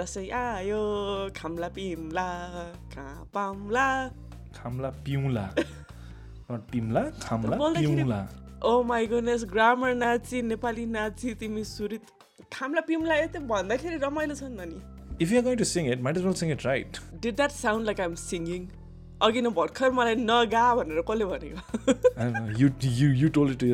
[0.00, 0.80] दसैँ आयो
[1.36, 2.28] खाम्ला पिम्ला
[2.96, 3.86] कहाँ पाम्ला
[4.56, 5.48] खाम्ला पिउँला
[6.50, 8.20] Not पिम्ला खाम्ला पिउँला
[8.64, 12.00] ओ माई गुडनेस ग्रामर नाची नेपाली नाची तिमी सुरित
[12.52, 14.80] खाम्ला पिम्ला यतै भन्दाखेरि रमाइलो छ नि नि
[15.30, 16.98] you're going to sing it, might as well sing it right.
[17.22, 18.66] Did that sound like I'm singing
[19.22, 21.58] अघि न भर्खर मलाई नगा भनेर कसले भनेको
[22.16, 22.58] I don't know.
[22.62, 23.66] You you you told it to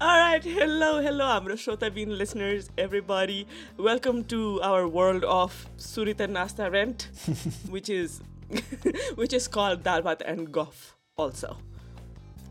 [0.00, 3.46] All right, hello, hello, Amra Shota listeners, everybody.
[3.76, 7.08] Welcome to our world of Surita Nasta Rent,
[7.68, 8.20] which is
[9.14, 11.58] which is called Dalbat and Goff also.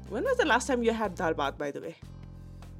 [0.09, 1.95] When was the last time you had Dalbat, by the way?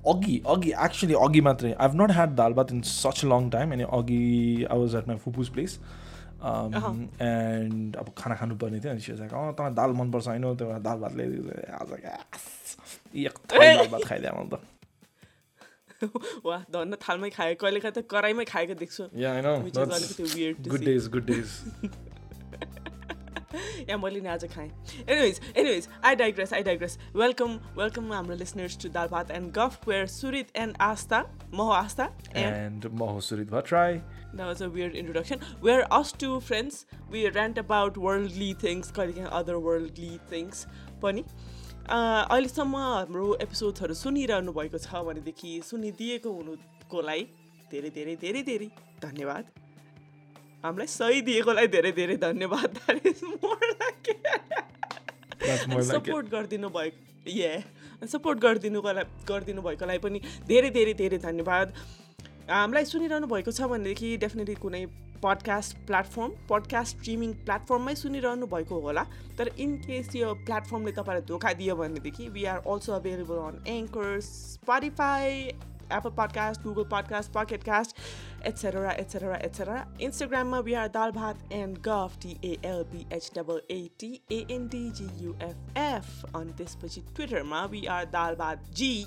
[0.05, 1.75] Oggi, Oggi, actually Oggi Matre.
[1.79, 3.71] I've not had Dalbat in such a long time.
[3.71, 5.79] And Oggi, I was at my Fupu's place.
[6.41, 6.93] Um, Uh-huh.
[7.21, 10.97] And अब खाना खानु पर्ने थियो अनि like, oh, तँलाई दाल मनपर्छ होइन भएर दाल
[10.97, 12.77] भात ल्याइदिएको yes.
[13.15, 14.59] एक थाल दाल भात खाइदिएँ मैले त
[16.45, 19.61] वाह धन्न थालमै खायो कहिले कहिले त कराईमै खाएको देख्छु Yeah, I know.
[19.61, 19.77] Which
[23.89, 24.69] या मैले नि आज खाएँ
[25.09, 29.87] anyways anyways I digress I digress welcome welcome हाम्रो listeners to Dal Bhat and Gaf
[29.87, 34.01] where Surit and Aastha म हो Aastha and And Moho Surit Bhatrai.
[34.33, 35.39] That was a weird introduction.
[35.61, 36.85] We're us two friends.
[37.11, 40.65] We rant about worldly things, कहिलेकाहीँ otherworldly things
[41.01, 41.23] पनि
[41.89, 47.27] अहिलेसम्म हाम्रो एपिसोडहरू सुनिरहनु भएको छ भनेदेखि सुनिदिएको हुनुकोलाई
[47.71, 48.69] धेरै धेरै धेरै धेरै
[49.01, 49.60] धन्यवाद
[50.63, 52.71] हामीलाई सही दिएकोलाई धेरै धेरै धन्यवाद.
[55.91, 61.67] सपोर्ट गरिदिनु भएको ए सपोर्ट गरिदिनुकोलाई गरिदिनु भएकोलाई पनि धेरै धेरै धेरै धन्यवाद.
[62.49, 64.83] हामीलाई सुनिरहनु भएको छ भनेदेखि डेफिनेटली कुनै
[65.23, 69.03] पडकास्ट प्लेटफर्म पडकास्ट स्ट्रिमिङ प्लेटफर्ममै सुनिरहनु भएको होला।
[69.37, 74.07] तर इन केस यो प्लेटफर्मले तपाईँलाई धोका दियो भनेदेखि we are also available on Anchor
[74.29, 75.33] Spotify
[75.91, 77.97] Apple Podcast, Google Podcast, Pocket Cast,
[78.43, 79.87] etc., etc., etc.
[79.99, 84.45] Instagram, we are Dalbhat and Gov, T A L B H A A T A
[84.49, 86.25] N D G U F F.
[86.33, 89.05] On this page, Twitter, ma, we are Dalbhat G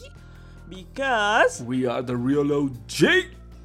[0.69, 3.05] because we are the real OG.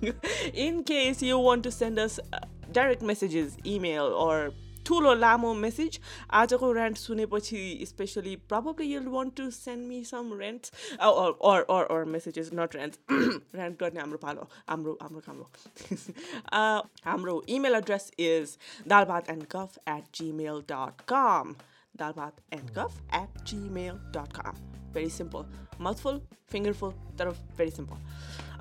[0.53, 2.39] in case you want to send us uh,
[2.71, 4.51] direct messages, email, or
[4.89, 5.99] ठुलो लामो message
[6.41, 8.35] आजको rant सुनेपछि specially
[9.15, 12.99] want to send me some rants uh, or or or or messages not rants
[13.53, 15.49] rant गर्ने हाम्रो पालो हाम्रो हाम्रो काम हो
[16.51, 18.57] Uh, हाम्रो email address is
[18.87, 21.55] dalbatandguff at gmail.com
[22.01, 24.61] dalbatandguff at gmail.com
[24.93, 25.45] very simple
[25.87, 26.21] mouthful
[26.53, 27.97] fingerful तर very simple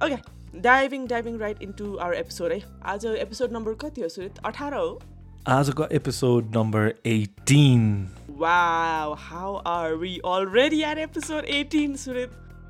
[0.02, 0.20] okay
[0.66, 2.62] diving diving right into our episode है
[2.94, 5.00] आज episode number कति हो सुरित अठार हो
[5.47, 8.09] आजको episode number 18.
[8.43, 12.29] Wow, how are we already at episode 18, Surit?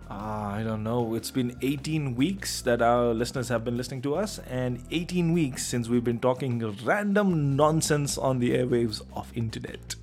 [0.09, 1.15] Ah, I don't know.
[1.15, 5.65] It's been 18 weeks that our listeners have been listening to us, and 18 weeks
[5.65, 9.95] since we've been talking random nonsense on the airwaves of internet.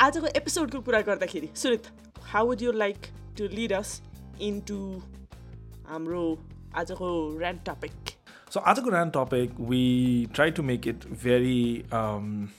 [0.00, 1.86] आजको एपिसोडको कुरा गर्दाखेरि सुरित
[2.32, 3.06] how would you like
[3.38, 4.00] to lead us
[4.48, 4.80] into
[5.88, 6.24] हाम्रो
[6.76, 7.08] आजको
[7.38, 8.10] rant topic
[8.53, 12.49] So, आजको rant topic, we try to make it very um,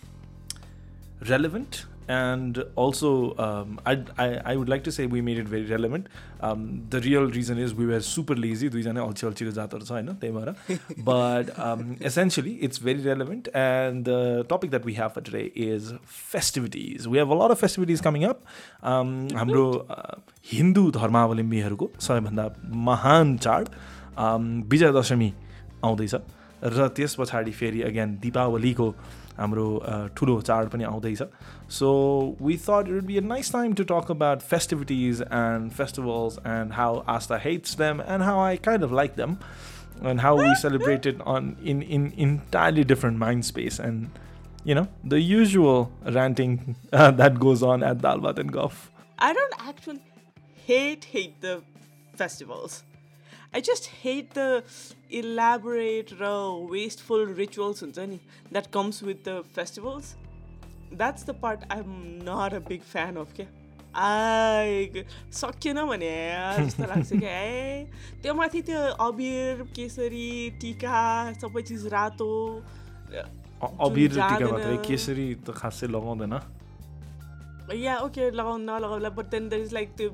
[1.28, 1.84] relevant.
[2.08, 6.08] And also, um, I, I, I would like to say we made it very relevant.
[6.40, 8.70] Um, the real reason is we were super lazy.
[8.70, 14.10] दुईजना अल्छी अल्छीको जातहरू छ होइन त्यही भएर but um, essentially it's very relevant and
[14.12, 14.18] the
[14.54, 18.28] topic that we have for today is festivities we have a lot of festivities coming
[18.32, 18.42] up
[18.82, 20.18] um, हाम्रो uh,
[20.52, 22.50] Hindu धर्मावलम्बीहरूको सबैभन्दा
[22.90, 23.72] महान चाड
[24.26, 25.32] um, विजय दशमी
[25.83, 26.15] आउँदैछ
[26.63, 28.89] र त्यस पछाडि फेरि अगेन दिपावलीको
[29.37, 31.21] हाम्रो uh, ठुलो चाड पनि आउँदैछ
[31.77, 31.89] so
[32.41, 36.99] we thought it be a nice time to talk about festivities and festivals and how
[37.15, 39.37] Aastha hates them and how I kind of like them
[40.01, 44.09] and how we celebrate it on in in entirely different mind space and
[44.63, 48.91] you know the usual ranting uh, that goes on at Dalbat and Golf.
[49.19, 50.01] I don't actually
[50.67, 51.61] hate hate the
[52.13, 52.83] festivals.
[53.54, 54.64] I just hate the
[55.10, 56.28] elaborate र
[56.74, 58.18] wasteful rituals हुन्छ नि
[58.50, 60.14] that comes with the festivals.
[60.92, 63.46] That's the part I'm not a big fan of क्या
[63.94, 65.04] आइ
[65.40, 66.14] सकिएन भने
[66.64, 67.86] जस्तो लाग्छ क्या ए
[68.22, 70.28] त्यो माथि त्यो अबिर केसरी
[70.60, 71.04] टिका
[71.44, 72.32] सबै चिज रातो
[73.88, 74.10] अबिर
[74.88, 76.34] केसरी त खासै लगाउँदैन
[77.74, 80.10] या ओके लगाउनु नलगाउला but then there is like त्यो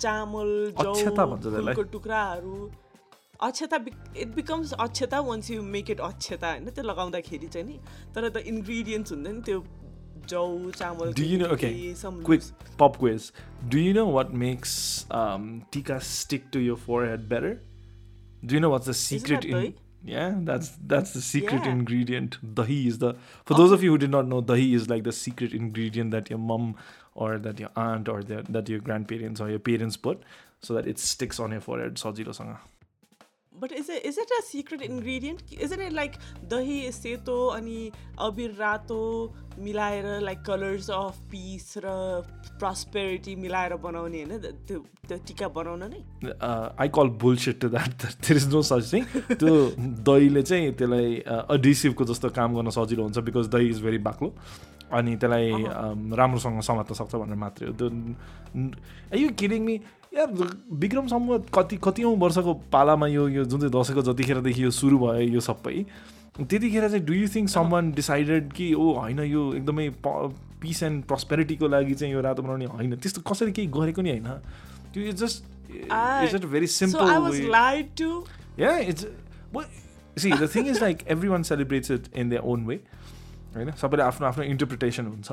[0.00, 0.50] चामल
[0.82, 2.70] जौ अक्षता भन्छ त्यसलाई। फुलको टुक्राहरू
[3.42, 3.76] अक्षता
[4.16, 7.78] it becomes akshata once you make it akshata होइन त्यो लगाउँदाखेरि चाहिँ नि
[8.14, 9.64] तर द इन्ग्रिडियन्ट्स हुन्छ नि त्यो
[10.28, 11.48] जौ चामल you know?
[11.54, 12.42] Okay, some quick
[12.78, 13.32] pop quiz.
[13.68, 17.50] Do you know what makes um, tika stick to your forehead better?
[18.46, 18.60] Do you
[20.04, 21.70] yeah that's that's the secret yeah.
[21.70, 23.14] ingredient dahi is the
[23.44, 23.56] for oh.
[23.56, 26.38] those of you who did not know dahi is like the secret ingredient that your
[26.38, 26.76] mom
[27.14, 30.22] or that your aunt or that your grandparents or your parents put
[30.60, 32.58] so that it sticks on your forehead sojiro sanga
[33.72, 35.42] is it is it a secret ingredient?
[35.58, 36.18] Isn't it like
[36.48, 37.90] dahi सेतो अनि
[38.20, 39.00] अबिर रातो
[39.58, 42.24] मिलाएर like colors of peace र
[42.58, 44.78] prosperity मिलाएर बनाउने होइन त्यो
[45.08, 46.02] त्यो टिका बनाउन नै
[46.78, 47.98] I call bullshit to that.
[47.98, 49.04] that there is no such thing.
[49.32, 49.54] त्यो
[50.10, 51.18] दहीले चाहिँ त्यसलाई
[51.56, 54.32] अडिसिभको जस्तो काम गर्न सजिलो हुन्छ बिकज दही इज भेरी बाक्लो
[54.92, 55.50] अनि त्यसलाई
[56.20, 57.88] राम्रोसँग समात्न सक्छ भनेर मात्रै हो त्यो
[59.18, 59.80] यु किडिङ मी
[60.14, 60.32] यार
[60.82, 65.28] विक्रम सम्म कति कतिौँ वर्षको पालामा यो यो जुन चाहिँ दसैँको जतिखेरदेखि यो सुरु भयो
[65.34, 65.84] यो सबै
[66.36, 69.88] त्यतिखेर चाहिँ do you think someone decided कि ओ होइन यो एकदमै
[70.60, 74.38] पिस एन्ड प्रस्पेरिटीको लागि चाहिँ यो रातो बनाउने होइन त्यस्तो कसरी केही गरेको नि होइन
[74.94, 75.52] त्यो is just
[77.30, 77.46] way.
[77.46, 78.24] lied to.
[78.56, 79.06] Yeah, it's
[79.52, 79.66] well.
[80.16, 82.80] See, the thing is like everyone celebrates it in their own way,
[83.54, 83.74] right?
[83.76, 85.32] सबैले आफ्नो आफ्नो इन्टरप्रिटेसन हुन्छ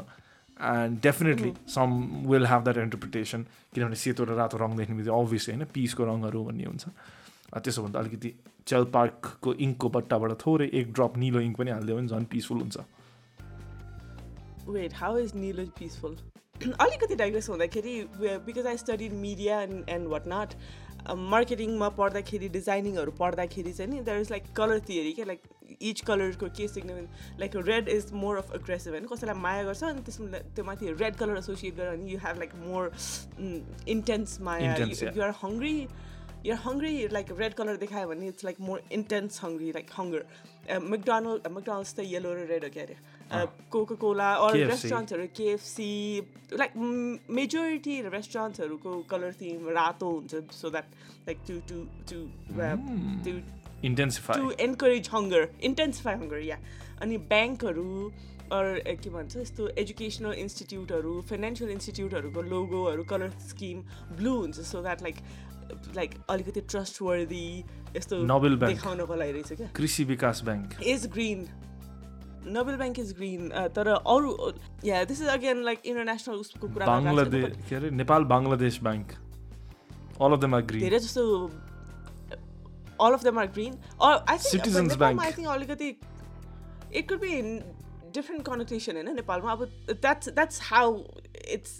[0.61, 1.97] and definitely some
[2.27, 6.43] will have that interpretation किनभने सेतो र रातो रङ देख्ने बित्तिकै अभियसली होइन पिसको रङहरू
[6.45, 6.85] भन्ने हुन्छ
[7.59, 8.33] त्यसो भन्दा अलिकति
[8.67, 12.89] चेल पार्कको इङ्कको बट्टाबाट थोरै एक ड्रप निलो इङ्क पनि हालिदियो भने झन् पिसफुल हुन्छ
[14.67, 16.15] Wait, how is Neela peaceful?
[16.61, 17.93] अलिकति डाइग्रेस हुँदाखेरि
[18.45, 20.53] because I studied media and and what not
[21.09, 25.41] मार्केटिङमा पढ्दाखेरि डिजाइनिङहरू पढ्दाखेरि चाहिँ नि there is like colour theory क्या लाइक
[25.81, 29.05] इच कलरको के significant like red is more of aggressive होइन?
[29.13, 32.55] कसैलाई माया गर्छ अनि त्यसमा त्यो माथि रेड कलर एसोसिएट गरेर भने you have like
[32.67, 32.91] more
[33.95, 34.75] intense Maya.
[35.15, 35.87] You're hungry
[36.43, 41.51] you're hungry like red color देखायो भने more intense hungry like hunger uh, McDonald uh,
[41.57, 42.95] McDonald's त yellow र red हो क्या अरे?
[43.71, 45.91] कोकोला अरू रेस्टुरेन्टहरू केएफसी
[46.61, 46.71] लाइक
[47.39, 50.87] मेजोरिटी रेस्टुरेन्टहरूको कलर थिम रातो हुन्छ so that
[51.27, 51.77] like to to
[52.09, 52.19] to
[53.25, 53.37] to
[53.89, 56.57] intensify to encourage hunger intensify hunger या
[57.01, 57.87] अनि ब्याङ्कहरू
[58.57, 63.81] अरू के भन्छ यस्तो एजुकेसनल इन्स्टिट्युटहरू फाइनेन्सियल इन्स्टिट्युटहरूको लोगोहरू कलर स्किम
[64.17, 65.23] ब्लू हुन्छ सो द्याट लाइक
[65.95, 67.45] लाइक अलिकति ट्रस्टवर्दी
[67.95, 68.15] यस्तो
[68.65, 71.47] देखाउनको लागि रहेछ क्या। Krishi Bikas bank is green
[72.45, 74.53] Nabil bank is green तर अरू
[74.85, 76.85] या this is again like international उसको कुरा
[77.67, 77.89] के अरे?
[78.03, 79.11] Nepal Bangladesh bank
[80.21, 81.25] all of them are green धेरै जस्तो
[83.03, 83.77] all of them are green.
[83.99, 85.21] Or I think Citizens नेपालमा Bank.
[85.27, 85.95] I think अलिकति
[86.91, 87.47] it could be in
[88.17, 89.51] different connotation होइन नेपालमा?
[89.51, 90.85] अब that's that's how
[91.55, 91.73] it's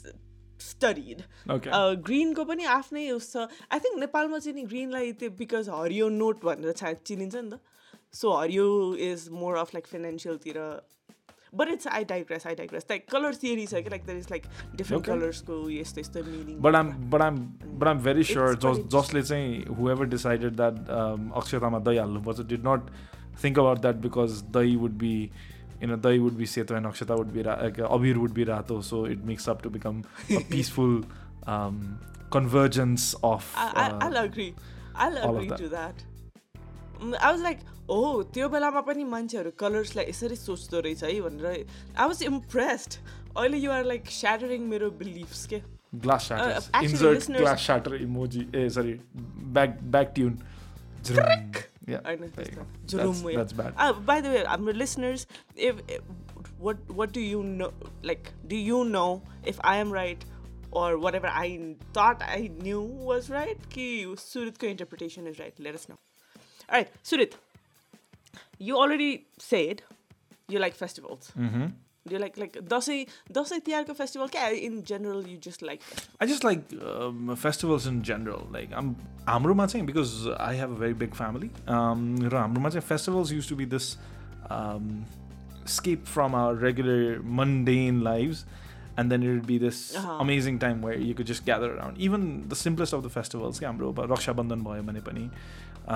[0.60, 1.22] studied.
[1.58, 1.70] Okay
[2.08, 6.44] ग्रिनको पनि आफ्नै उस छ। आई थिङ्क नेपालमा चाहिँ नि ग्रिनलाई त्यो बिकज हरियो नोट
[6.46, 7.60] भनेर छा चिनिन्छ नि त।
[8.14, 8.66] सो हरियो
[9.10, 10.58] is more of like फाइनेन्सियलतिर
[11.60, 14.44] but it's I digress I digress like colour theory छ कि like there is like
[14.76, 15.06] different.
[15.06, 17.40] कलर्सको यस्तो यस्तो meaning But I'm but I'm
[17.82, 21.98] but I'm very sure It's जस quite- जसले चाहिँ whoever decided that um, अक्षतामा दही
[22.04, 22.92] हाल्नुपर्छ did not
[23.42, 25.12] think about that because दही would be
[25.82, 28.34] you know दही would be सेतो and अक्षता would be ra- like, uh, Abir would
[28.40, 30.02] be रातो so it makes up to become
[30.40, 30.96] a peaceful
[31.56, 31.82] um,
[32.38, 34.22] convergence of I, I, uh, I'll
[37.04, 37.18] agree.
[37.20, 37.60] I'll all of agree that.
[37.60, 37.98] to that.
[37.98, 41.46] Mm, I was like, oh, त्यो बेलामा पनि मान्छेहरू कलर्सलाई यसरी सोच्दो रहेछ है भनेर
[41.98, 42.94] I was impressed
[43.38, 45.62] अहिले you're like shattering मेरो बिलिफ्स के
[46.04, 49.02] glass shatters Uh, actually, insert listeners- glass shatter emoji eh, sorry
[49.58, 50.38] back back tune
[51.04, 51.28] Zrum.
[51.88, 52.66] yeah होइन there you go.
[52.88, 55.26] त्यस्तो that's, जुलुम that's bad Uh, by the way, हाम्रो listeners,
[55.56, 56.02] if, if
[56.60, 57.72] what what do you know?
[58.04, 60.26] Like, do you know if I am right
[60.72, 63.58] or whatever I thought I knew was right?
[63.70, 65.60] Ki Surit's interpretation is right.
[65.60, 65.98] Let us know.
[66.72, 67.34] All right, Surit,
[68.58, 69.82] you already said
[70.48, 71.34] you like festivals.
[71.38, 71.66] Mm-hmm.
[72.08, 72.90] Do you like like does
[73.32, 74.30] does Tiarka festival?
[74.54, 75.82] In general, you just like.
[76.20, 78.48] I just like um, festivals in general.
[78.50, 78.96] Like I'm
[79.28, 81.52] Amruma saying because I have a very big family.
[81.68, 83.98] Um, Amruma festivals used to be this
[84.50, 85.06] um,
[85.66, 88.46] escape from our regular mundane lives
[88.99, 90.13] And then it would be this Uh-huh.
[90.25, 91.99] amazing time where you could just gather around.
[91.99, 95.25] Even the simplest of the festivals, क्या हाम्रो अब रक्षाबन्धन भयो भने पनि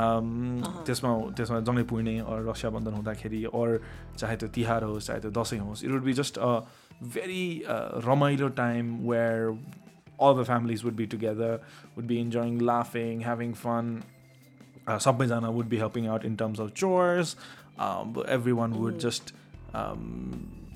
[0.01, 0.83] um, Uh-huh.
[0.89, 3.81] त्यसमा त्यसमा जङ्गै Purne or Rakshabandhan हुँदाखेरि or
[4.17, 6.63] चाहे त्यो तिहार होस् चाहे त्यो दसैँ होस् it would be just a
[7.01, 9.57] very uh, रमाइलो time where
[10.19, 11.61] all the families would be together,
[11.97, 14.03] would be enjoying laughing, having fun.
[14.87, 17.37] Uh, सबैजना would be helping out in terms of chores.
[17.79, 19.05] Um, but everyone would Mhm.
[19.09, 19.33] just
[19.73, 20.13] um,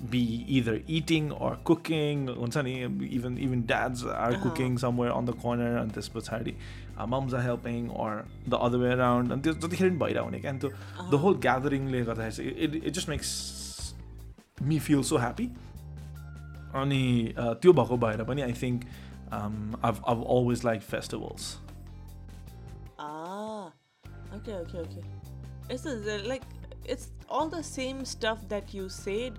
[0.09, 2.27] be either eating or cooking.
[2.27, 2.73] हुन्छ नि,
[3.19, 4.41] Even even dads are Uh-huh.
[4.43, 6.55] cooking somewhere on the corner and this पछाडि
[6.97, 9.31] uh, moms are helping or the other way around.
[9.31, 12.75] And त्यो जतिखेर पनि भइरहेको हुने क्या अनि त्यो the whole gatheringले गर्दाखेरि चाहिँ it,
[12.89, 13.31] it just makes
[14.61, 15.49] me feel so happy
[16.83, 18.85] अनि uh, त्यो भएको भएर पनि I think
[19.31, 21.57] um, I've, I've always liked festivals
[22.99, 23.71] Ah,
[24.35, 25.03] Okay, okay, okay.
[25.69, 25.95] It's a,
[26.27, 26.43] like
[26.85, 29.37] it's all the same stuff that you said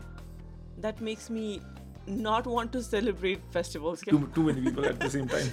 [0.82, 1.62] that makes me
[2.08, 4.02] not want to celebrate festivals.
[4.02, 5.50] Too, too many people at the same time.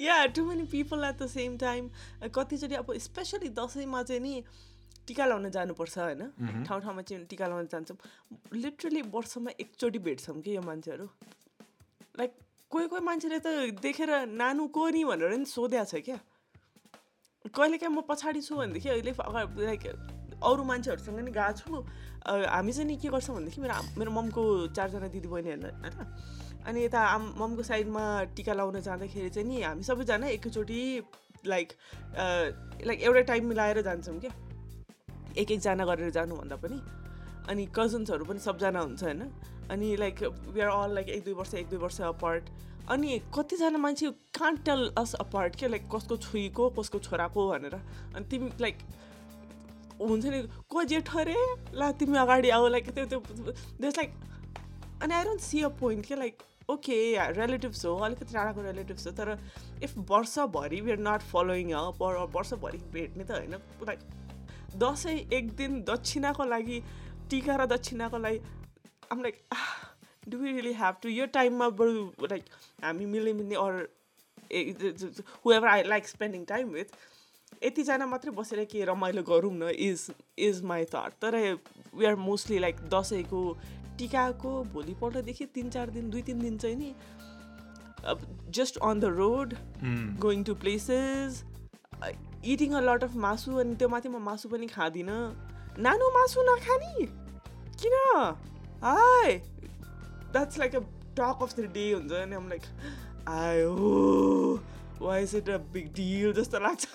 [0.00, 1.88] Yeah too many people at the same time
[2.34, 4.42] कतिचोटि अब specially दसैँमा चाहिँ नि
[5.06, 6.22] टिका लाउन जानुपर्छ होइन?
[6.66, 7.96] ठाउँ ठाउँमा चाहिँ टिका लाउन जान्छौँ।
[8.54, 11.06] लिटरली वर्षमा एकचोटि भेट्छौँ कि यो मान्छेहरू?
[12.18, 12.32] लाइक
[12.70, 16.18] कोही कोही मान्छेले त देखेर नानु को नि भनेर नि सोध्या छ क्या?
[17.46, 19.86] कहिलेकाहीँ म पछाडि छु भनेदेखि अहिले अगाडि लाइक
[20.40, 21.84] अरू मान्छेहरूसँग नि गएको छु।
[22.26, 24.42] हामी चाहिँ नि के गर्छौँ भनेदेखि मेरो मेरो ममको
[24.76, 25.96] चारजना दिदीबहिनीहरू होइन?
[26.66, 28.04] अनि यता आम ममको साइडमा
[28.36, 30.80] टिका लाउन जाँदाखेरि चाहिँ नि हामी सबैजना एकैचोटि
[31.46, 31.68] लाइक
[32.86, 34.32] लाइक एउटै टाइम मिलाएर जान्छौँ क्या।
[35.38, 36.78] एक एकजना गरेर जानुभन्दा पनि।
[37.48, 39.22] अनि कजन्सहरू पनि सबजना हुन्छ होइन?
[39.70, 40.22] अनि like
[40.52, 42.44] we are all like एक दुई वर्ष एक दुई वर्ष अपार्ट
[42.90, 48.24] अनि कतिजना मान्छे कान्ट टेल अस अपार्ट क्या लाइक कसको छोरीको कसको छोराको भनेर। अनि
[48.30, 48.78] तिमी लाइक
[50.00, 51.34] हुन्छ नि को जेठो अरे
[51.74, 54.14] ला तिमी अगाडि आऊ लाइक त्यो त्यो जस्ट लाइक
[55.02, 56.96] अनि I don't see a point क्या लाइक ओके
[57.32, 59.36] रिलेटिभ्स हो अलिकति टाढाको रिलेटिभ्स हो तर
[59.82, 62.02] इफ वर्षभरि we are not following up
[62.36, 63.54] वर्षभरि भेट्ने त होइन
[63.86, 64.00] लाइक
[64.78, 66.82] दसैँ एक दिन दक्षिणाको लागि
[67.30, 68.40] टिका र दक्षिणाको लागि
[69.12, 69.42] आम like
[70.28, 72.44] do we really have to यो टाइममा बरु लाइक
[72.84, 73.88] हामी मिल्ने मिल्ने or
[75.44, 76.94] whoever I like spending time with
[77.64, 80.06] यतिजना मात्रै बसेर के रमाइलो गरौँ न इज
[80.48, 81.36] इज माई थट तर
[81.94, 83.42] वी आर मोस्टली लाइक दसैँको
[83.98, 86.94] टिकाको भोलिपल्टदेखि तिन चार दिन दुई तिन दिन चाहिँ नि
[88.58, 89.54] just on the road
[90.20, 91.44] going to places
[92.44, 95.20] eating a lot of masu अनि त्यो माथि म मासु पनि खाँदिनँ।
[95.78, 97.06] नानु मासु नखाने!
[97.80, 97.94] किन?
[98.84, 99.36] High
[100.32, 100.80] that's like a
[101.18, 102.64] talk of the day हुन्छ अनि लाइक
[103.28, 103.74] आयो।
[105.00, 106.88] Why is it a big deal जस्तो लाग्छ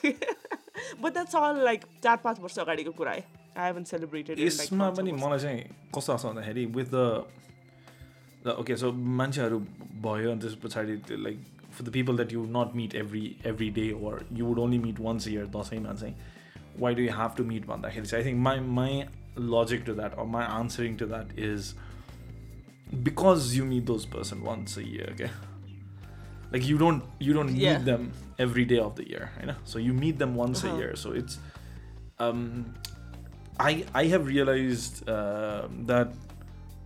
[1.01, 3.25] बट द्याट्स अल लाइक चार पाँच वर्ष अगाडिको कुरा है
[3.57, 5.63] आई हेभन सेलिब्रेटेड यसमा पनि मलाई चाहिँ
[5.95, 6.95] कस्तो लाग्छ भन्दाखेरि विथ
[8.45, 9.59] द ओके सो मान्छेहरू
[10.03, 13.91] भयो अनि त्यस पछाडि like for the people that you not meet every every day
[14.01, 16.15] or you would only meet once year दसैँमा चाहिँ
[16.79, 19.03] why do you have to meet भन्दाखेरि चाहिँ I think my my
[19.38, 21.75] logic to that or my answering to that is
[23.03, 25.29] because you meet those person once a year okay?
[26.55, 27.77] Like you don't you don't Yeah.
[27.77, 28.03] meet them
[28.47, 30.74] every day of the year you know so you meet them once Uh-huh.
[30.74, 31.39] a year so it's
[32.27, 32.41] um
[33.69, 33.71] i
[34.01, 36.13] i have realized uh, that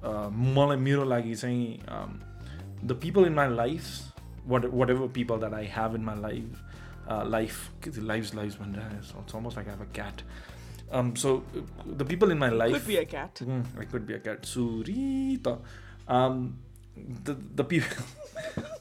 [0.10, 2.20] uh, मलाई मेरो लागि चाहिँ um,
[2.92, 3.90] the people in my life
[4.52, 6.62] what whatever people that I have in my life
[7.14, 7.58] uh, life
[8.12, 8.94] lives lives भनेर
[9.26, 10.24] it's almost like I have a cat
[11.00, 11.64] um, so uh,
[12.04, 14.48] the people in my life could be a cat Mm, I could be a cat.
[14.54, 15.54] Surita.
[16.20, 16.40] Um,
[17.24, 18.06] the the people,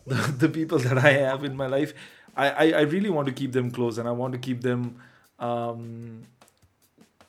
[0.06, 1.94] the, the people that I have in my life,
[2.36, 4.96] I, I I really want to keep them close, and I want to keep them
[5.38, 6.22] um,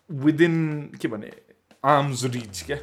[0.10, 1.32] within के भने,
[1.84, 2.82] arms reach, okay?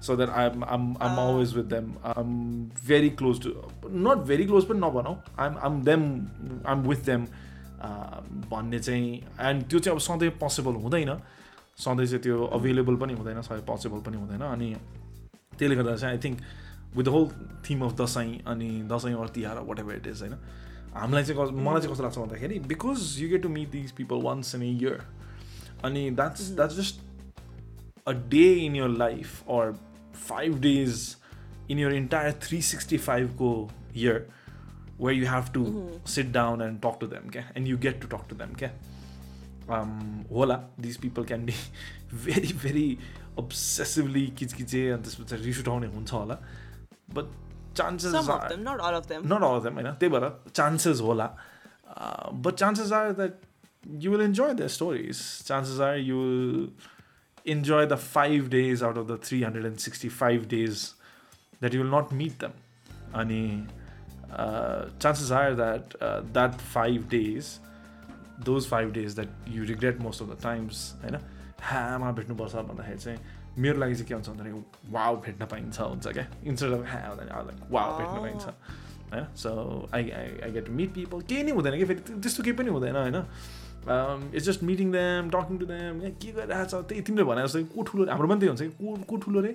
[0.00, 1.26] So that I'm I'm I'm Ah.
[1.26, 1.96] always with them.
[2.04, 3.52] I'm very close to,
[3.90, 6.30] not very close, but no, I'm I'm them.
[6.64, 7.28] I'm with them.
[7.86, 8.20] uh,
[8.50, 9.08] भन्ने चाहिँ
[9.48, 11.10] and त्यो चाहिँ अब सधैँ possible हुँदैन
[11.84, 14.68] सधैँ चाहिँ त्यो अभाइलेबल पनि हुँदैन सधैँ पोसिबल पनि हुँदैन अनि
[15.58, 16.40] त्यसले गर्दा चाहिँ I think
[16.96, 17.28] with the whole
[17.70, 20.36] theme of Dashain अनि Dashain or Tihar whatever it is होइन
[20.94, 24.54] हामीलाई चाहिँ मलाई चाहिँ कस्तो लाग्छ भन्दाखेरि because you get to meet these people once
[24.54, 25.02] in a year
[25.84, 27.00] अनि that's that's just
[28.08, 29.72] a day in your life or
[30.28, 31.04] five days
[31.70, 33.52] in your entire three sixty फाइभको
[33.96, 34.26] year
[34.98, 35.62] where you have to
[36.06, 37.44] sit down and talk to them okay?
[37.54, 38.70] and you get to talk to them okay?
[39.68, 41.56] um, होला these people can be
[42.28, 42.86] very very
[43.42, 46.36] obsessively किचकिचे अनि त्यस पछाडि रिस उठाउने हुन्छ होला
[47.15, 47.31] but
[47.77, 50.29] chances some of them not all of them not all of them होइन त्यही भएर
[50.55, 51.29] चान्सेस होला
[52.45, 53.45] but chances are that
[54.03, 56.69] you will enjoy the stories chances are you will
[57.45, 60.87] enjoy the five days out of the three hundred and sixty five days
[61.61, 63.43] that you will not meet them अनि
[64.99, 67.59] chances are that uh, that five days
[68.39, 71.17] those five days that you regret most of the times होइन
[71.61, 73.19] ह्यामा भेट्नुपर्छ भन्दाखेरि चाहिँ
[73.58, 76.26] मेरो लागि चाहिँ के हुन्छ भन्दाखेरि वाउ भेट्न पाइन्छ हुन्छ क्या?
[76.44, 78.44] इन्स्टेड अफ ह्या भन्दाखेरि वाउ भेट्न पाइन्छ।
[79.12, 79.24] होइन?
[79.36, 79.50] So
[79.94, 82.70] I I I get to meet people केही नै हुँदैन कि फेरि त्यस्तो केही पनि
[82.76, 83.18] हुँदैन होइन?
[84.34, 87.82] It's just meeting them talking to them के गरिरहेको छ त्यही तिमीले भने जस्तो को
[87.88, 89.52] ठुलो हाम्रो पनि त्यही हुन्छ कि को को ठुलो रे?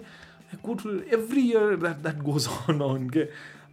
[0.64, 3.24] को ठुलो every year that that goes on on के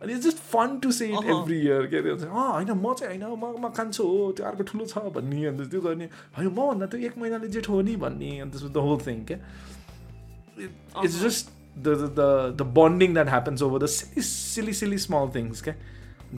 [0.03, 1.25] अनि it's just fun to say it.
[1.31, 1.97] Every year के?
[1.99, 5.47] अरे अँ होइन म चाहिँ होइन म म कान्छो हो त्यो अर्को ठुलो छ भन्ने
[5.47, 6.07] अन्त त्यो गर्ने।
[6.37, 9.39] होइन मभन्दा त्यो एक महिनाले जेठो हो नि भन्ने अन्त द होल थिङ क्या
[10.59, 11.88] अहँ। Just the
[12.19, 12.21] the
[12.59, 15.75] the bonding that happens over the silly silly silly small things क्या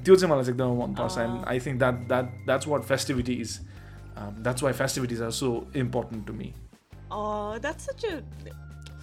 [0.05, 1.45] त्यो चाहिँ मलाई चाहिँ एकदमै मनपर्छ and.
[1.49, 3.59] I think that that that's what festivity is
[4.47, 5.51] that's why festivities are so
[5.83, 6.47] important to me.
[7.11, 8.11] Uh, that's such a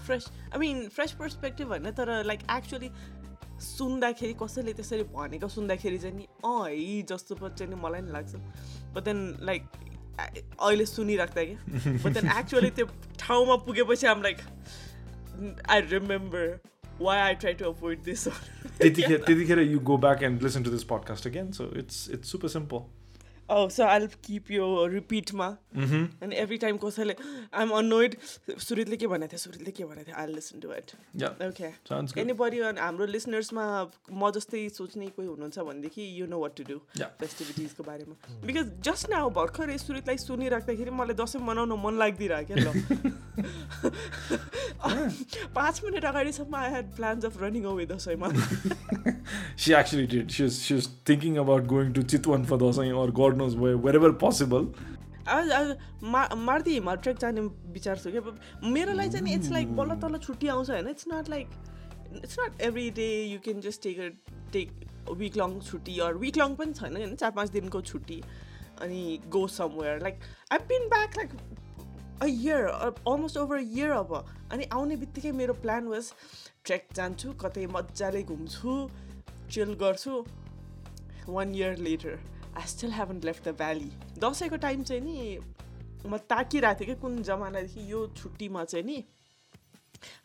[0.08, 2.90] fresh I mean fresh perspective होइन तर like actually
[3.62, 8.36] सुन्दाखेरि कसैले त्यसरी भनेको सुन्दाखेरि चाहिँ नि अँ है जस्तो चाहिँ नि मलाई नि लाग्छ
[8.96, 9.64] बट देन लाइक
[10.20, 11.58] अहिले सुनिराख्दा क्या
[12.06, 12.86] बट देन एक्चुअली त्यो
[13.20, 14.38] ठाउँमा पुगेपछि आम like
[15.66, 16.62] I remember
[16.98, 18.26] why I try to avoid this.
[18.26, 18.36] one
[18.80, 21.54] Titikera, you go back and listen to this podcast again.
[21.54, 22.90] So it's it's super simple.
[23.50, 25.46] Oh, so I'll keep you रिपिटमा
[25.78, 26.06] mm-hmm.
[26.24, 27.16] अनि every time कसैले
[27.54, 28.16] I'm annoyed
[28.60, 31.32] सुरितले के भनेको थियो सुरितले के भनेको थियो I listen to it yeah.
[31.48, 32.24] Okay sounds good.
[32.24, 33.66] Anybody हाम्रो लिसनर्समा
[34.12, 37.12] म जस्तै सोच्ने कोही हुनुहुन्छ भनेदेखि you know what to do Yeah.
[37.22, 38.16] फेस्टिभिटिजको बारेमा
[38.48, 42.68] बिकज जस्ट नाउ भर्खरै सुरितलाई सुनिराख्दाखेरि मलाई दसैँ मनाउन मन लाग्दिरहेको क्या ल
[45.56, 48.28] पाँच मिनट अगाडिसम्म I had plans of running away दसैँमा
[49.62, 50.32] she actually did.
[50.36, 53.37] She was she was thinking about going to chitwan for dasai or god
[54.14, 54.74] possible.
[55.28, 57.42] आज आज मा मार्दी हिमाल ट्रेक जाने
[57.72, 58.22] विचार छु क्या
[58.66, 61.48] मेरो लागि चाहिँ इट्स लाइक बल्ल तल्ल छुट्टी आउँछ होइन it's not like
[62.16, 64.00] it's not every day you can just take
[64.54, 64.72] take
[65.14, 68.22] week long छुट्टी अर विक लङ पनि छैन होइन चार पाँच दिनको छुट्टी
[68.82, 70.20] अनि go somewhere like
[70.52, 71.34] I been back like
[72.22, 74.14] a year almost over year अब
[74.52, 76.12] अनि आउने बित्तिकै मेरो प्लान वाज
[76.66, 78.80] ट्रेक जान्छु कतै मजाले घुम्छु
[79.52, 80.26] चिल गर्छु
[81.28, 82.20] one year later
[82.58, 85.40] I still haven't left the valley दसैँको टाइम चाहिँ नि
[86.06, 89.04] म ताकिरहेको थिएँ कि कुन जमानादेखि यो छुट्टीमा चाहिँ नि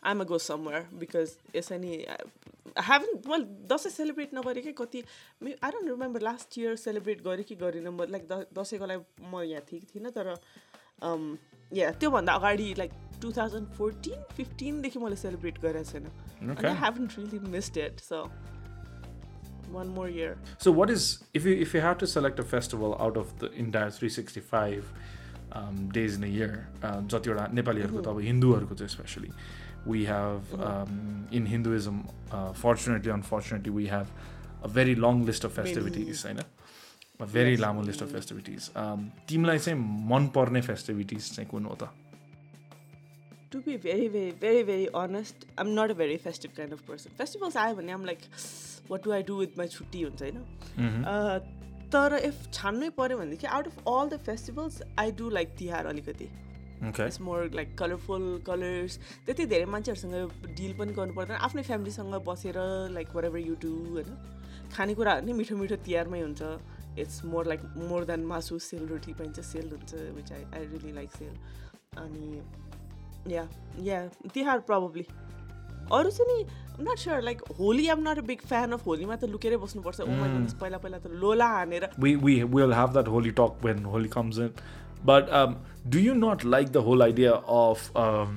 [0.05, 1.91] I'm a go somewhere because यसै नि
[2.89, 5.03] हेभन वेल दसैँ सेलिब्रेट नगरेकै कति
[5.43, 9.41] I don't remember last year celebrate गरेँ कि गरिनँ म लाइक द दसैँको लागि म
[9.43, 10.27] यहाँ थिएँ कि थिइनँ तर
[11.71, 16.05] या त्योभन्दा अगाडि लाइक टु थाउजन्ड फोर्टिन फिफ्टिनदेखि मैले सेलिब्रेट गरेको छैन।
[16.57, 18.23] I haven't really missed it so
[19.71, 22.95] one more year so what is if you if you have to select a festival
[23.07, 24.93] out of the entire 365
[25.51, 26.51] um, days in a year
[26.83, 29.31] uh, जतिवटा नेपालीहरूको त अब हिन्दूहरूको चाहिँ specially
[29.93, 30.99] we have um,
[31.31, 31.95] in hinduism
[32.31, 34.11] uh, fortunately unfortunately we have
[34.63, 37.59] a very long list of festivities होइन a very Yes.
[37.61, 39.79] लामो list of festivities um, तिमीलाई चाहिँ
[40.13, 41.89] मनपर्ने फेस्टिभिटिज चाहिँ कुन हो त
[43.53, 47.17] to be very, very, very, very honest, I'm not a very festive kind of person.
[47.17, 48.29] Festivals आयो भने I'm like,
[48.87, 50.39] what do I do with my छुट्टी हुन्छ होइन
[51.93, 56.29] तर इफ छान्नै पऱ्यो भनेदेखि out of all the festivals I do like Tihar अलिकति
[56.87, 57.05] okay.
[57.07, 62.57] It's more like colourful colours त्यति धेरै मान्छेहरूसँग डिल पनि गर्नु पर्दैन आफ्नै फ्यामिलीसँग बसेर
[62.97, 64.09] like were ever you do होइन
[64.77, 66.41] खानेकुराहरू नै मिठो मिठो तिहारमै हुन्छ
[67.03, 67.61] it's more like
[67.91, 71.35] more than मासु सेलरोटी पाइन्छ सेल हुन्छ which I I really like sel
[72.03, 72.25] अनि
[73.31, 73.45] या
[73.83, 74.05] या
[74.35, 75.03] तिहार प्रब्ली
[75.91, 79.29] अरू चाहिँ नि not sure like Holi um not a big fan of होलीमा त
[79.35, 83.63] लुकेरै बस्नुपर्छ माई पहिला पहिला त लोला हानेर we we will have that holy talk
[83.67, 84.51] when holy comes in
[85.11, 85.55] but um,
[85.95, 88.35] do you not like the whole idea of um,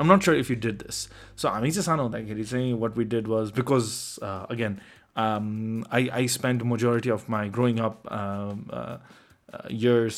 [0.00, 1.08] i'm not sure if you did this
[1.42, 3.90] so हामी चाहिँ सानो हुँदाखेरि चाहिँ what we did was because
[4.22, 4.80] uh, again
[5.16, 8.98] um, I, I spent majority of my growing up um, uh,
[9.52, 10.16] uh, years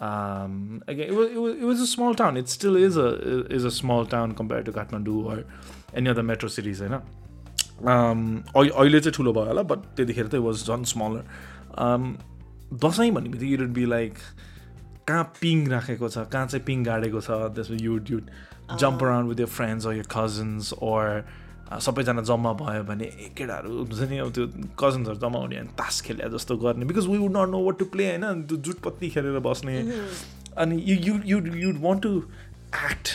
[0.00, 3.06] um, again it was, it was it was a small town it still is a
[3.58, 5.36] is a small town compared to Kathmandu or
[5.94, 8.20] any other metro cities होइन um,
[8.54, 11.24] अहि- अहिले चाहिँ ठुलो भयो होला but त्यतिखेर चाहिँ was झन् स्मलर
[12.84, 14.14] दसैँ भन्ने बित्तिकै युड बी लाइक
[15.08, 18.30] कहाँ पिङ राखेको छ कहाँ चाहिँ पिङ गाडेको छ त्यसमा you'd you'd
[18.84, 21.10] jump around with your friends or your cousins or
[21.66, 24.46] सबैजना जम्मा भयो भने केटाहरू हुन्छ नि अब त्यो
[24.78, 27.84] कजन्सहरू जम्मा हुने अनि तास खेले जस्तो गर्ने। Because we would not know what to
[27.94, 28.42] play होइन?
[28.46, 29.74] त्यो जुटपत्ती खेलेर बस्ने।
[30.62, 32.12] अनि you you you you'd want to
[32.86, 33.08] act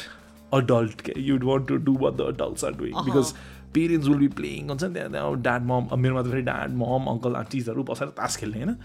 [0.52, 3.34] adult के you'd want to do what the adults are doing because
[3.74, 7.06] parents will be playing हुन्छ नि त्यहाँ त्यहाँ ड्याड मम मेरोमा त फेरि ड्याड मम
[7.12, 8.76] अङ्कल आन्टिजहरू बसेर तास खेल्ने होइन?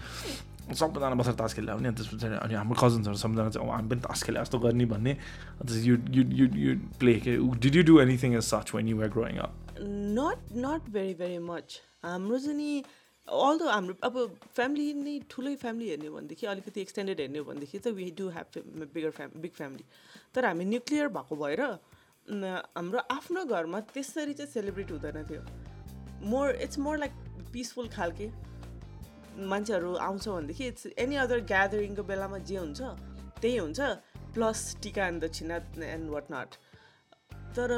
[0.73, 4.01] सबैजना बसेर तास खेल्दा पनि अनि त्यसपछि अनि हाम्रो कजन्सहरू सबैजना चाहिँ "औ, हामी पनि
[4.01, 5.11] तास खेले जस्तो गर्ने भन्ने।
[5.87, 9.09] You you you you play के did you do anything as such when you were
[9.15, 9.53] growing up
[10.19, 12.83] not not very very much हाम्रो चाहिँ नि
[13.27, 14.15] अल द हाम्रो अब
[14.55, 18.27] फ्यामिली नै ठुलै फ्यामिली हेर्ने हो भनेदेखि अलिकति एक्सटेन्डेड हेर्ने हो भनेदेखि चाहिँ we do
[18.35, 19.85] have bigger fam big family
[20.35, 21.61] तर हामी न्युक्लियर भएको भएर
[22.77, 25.41] हाम्रो आफ्नो घरमा त्यसरी चाहिँ सेलिब्रेट हुँदैन थियो।
[26.29, 27.11] More it's more like
[27.53, 28.27] peaceful खालके।
[29.37, 32.81] मान्छेहरू आउँछ भनेदेखि इट्स एनी अदर ग्यादरिङको बेलामा जे हुन्छ
[33.41, 33.79] त्यही हुन्छ
[34.33, 36.55] प्लस टिका एन्ड दक्षिणा एन्ड वाट नट
[37.55, 37.71] तर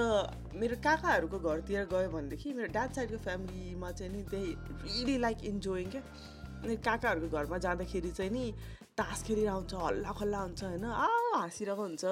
[0.60, 4.42] मेरो काकाहरूको घरतिर गयो भनेदेखि मेरो ड्याड साइडको फ्यामिलीमा चाहिँ नि दे
[4.86, 6.02] रियली लाइक इन्जोइङ क्या।
[6.64, 8.46] अनि काकाहरूको घरमा जाँदाखेरि चाहिँ नि
[8.98, 12.04] तास खेलिरहेको हुन्छ हल्ला खल्ला हुन्छ होइन आ हाँसिरहेको हुन्छ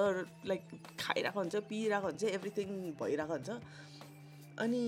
[0.48, 0.62] लाइक
[1.00, 2.68] खाइरहेको हुन्छ पिइरहेको हुन्छ एभ्रिथिङ
[3.00, 3.50] भइरहेको हुन्छ।
[4.64, 4.84] अनि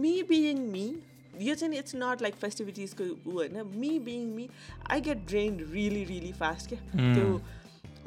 [0.00, 0.86] मी बिइङ मी
[1.40, 4.48] यो चाहिँ इट्स नट लाइक फेस्टिभिटिजको ऊ होइन me being me
[4.90, 6.80] I get drain really really fast क्या
[7.14, 7.40] त्यो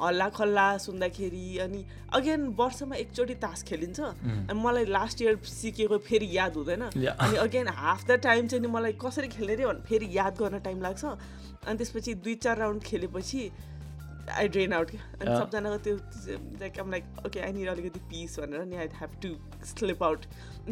[0.02, 6.28] हल्ला खल्ला सुन्दाखेरि अनि अगेन वर्षमा एकचोटि तास खेलिन्छ अनि मलाई लास्ट इयर सिकेको फेरि
[6.36, 6.82] याद हुँदैन.
[6.82, 10.58] अनि अगेन हाफ द टाइम चाहिँ नि मलाई कसरी खेल्ने रे भने फेरि याद गर्न
[10.60, 13.50] टाइम लाग्छ अनि त्यसपछि दुई चार राउन्ड खेलेपछि
[14.30, 15.36] आई ड्रेन आउट क्या अनि.
[15.38, 15.96] सबजनाको त्यो
[16.60, 19.34] like um like okay I need अलिकति पिस भनेर नि I have to
[19.66, 20.24] slip out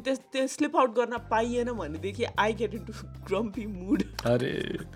[0.04, 2.92] त्यस त्यो स्लिप आउट गर्न पाइएन भनेदेखि I get into
[3.26, 4.52] grumpy mood अरे।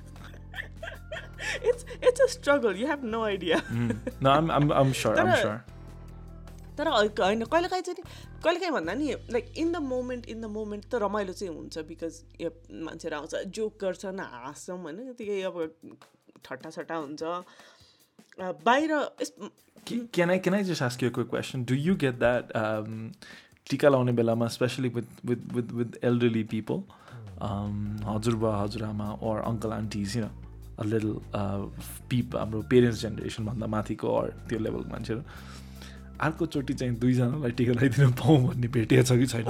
[1.69, 3.57] It's it's a struggle you have no idea
[6.79, 8.05] तर- होइन कहिलेकाहीँ चाहिँ नि
[8.45, 12.23] कहिलेकाहीँ भन्दा नि like in the moment in the moment त रमाइलो चाहिँ हुन्छ बिकज
[12.41, 12.51] यो
[12.87, 14.97] मान्छेहरू आउँछ जोक गर्छन् हाँस्छौँ होइन?
[15.07, 15.71] त्यतिकै अब
[16.45, 17.23] ठट्टा सट्टा हुन्छ।
[18.35, 22.49] Uh, बाहिर यसको question do you get that
[23.71, 26.83] tika लाउने बेलामा especially with with with elderly people
[28.05, 30.31] हजुरबा हजुरआमा ओर अङ्कल आन्टी होइन
[30.87, 31.21] लिटल
[32.11, 35.23] पिप हाम्रो पेरेन्ट्स जेनेरेसनभन्दा माथिको अर त्यो लेभलको मान्छेहरू
[36.21, 39.45] अर्कोचोटि चाहिँ दुईजनालाई टिका लगाइदिनु पाउँ भन्ने भेटिएको छ कि छैन?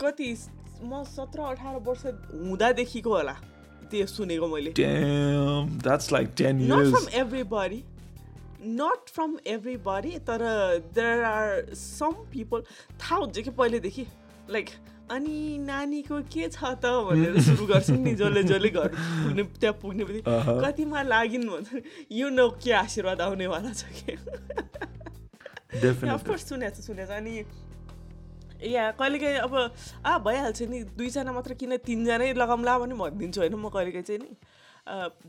[0.00, 0.36] कति
[0.84, 3.36] म सत्र अठार वर्ष हुँदादेखिको होला।
[3.90, 4.70] त्यो सुनेको मैले?
[5.86, 6.90] That's like 10 not.
[6.94, 7.80] From everybody
[8.80, 10.40] not from everybody तर
[10.94, 12.60] देयर आर सम पिपल
[13.00, 14.06] थाहा हुन्छ कि पहिलेदेखि?
[14.50, 14.68] लाइक
[15.10, 20.04] अनि नानीको के छ त भनेर सुरु गर्छन् नि जसले जसले घर पुग्ने त्यहाँ पुग्ने
[20.04, 21.68] बित्तिकै। कतिमा लागिन् भन्छ
[22.10, 24.18] यो न के आशीर्वाद आउनेवाला छ कि?
[25.76, 27.34] सुनेको छ सुनेको छ अनि
[28.66, 29.54] या कहिलेकाहीँ अब
[30.06, 34.30] आ भइहाल्छ नि दुईजना मात्र किन तिनजनै लगाउँला पनि भनिदिन्छु होइन म कहिलेकाहीँ चाहिँ नि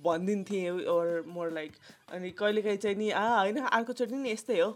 [0.03, 1.71] भनिदिन्थेँ ओर मोर लाइक
[2.13, 4.71] अनि कहिलेकाहीँ चाहिँ नि आ होइन अर्कोचोटि नि यस्तै हो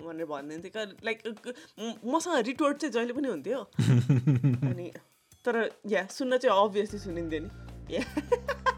[0.00, 1.18] भनेर भनिदिन्थेँ। लाइक
[2.04, 3.60] मसँग रिटोर्ट चाहिँ जहिले पनि हुन्थ्यो।
[4.68, 4.90] अनि
[5.44, 8.02] तर या सुन्न चाहिँ अभियसली सुनिन्थ्यो नि। या।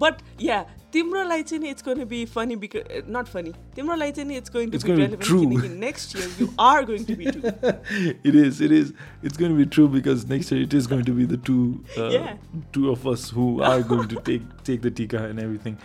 [0.00, 2.76] बट या तिम्रोलाई चाहिँ नि इट्स गोइन बी फनी बिक
[3.16, 5.40] नट फनी तिम्रोलाई चाहिँ नि it's going to It's be gonna be relevant true.
[5.50, 7.72] किनकि next year you are going to be to
[8.30, 11.04] it is it is it's going to be true because next year it is going
[11.10, 11.60] to be the two
[11.98, 12.32] uh, Yeah.
[12.78, 15.78] two of us who are going to take take the tika and everything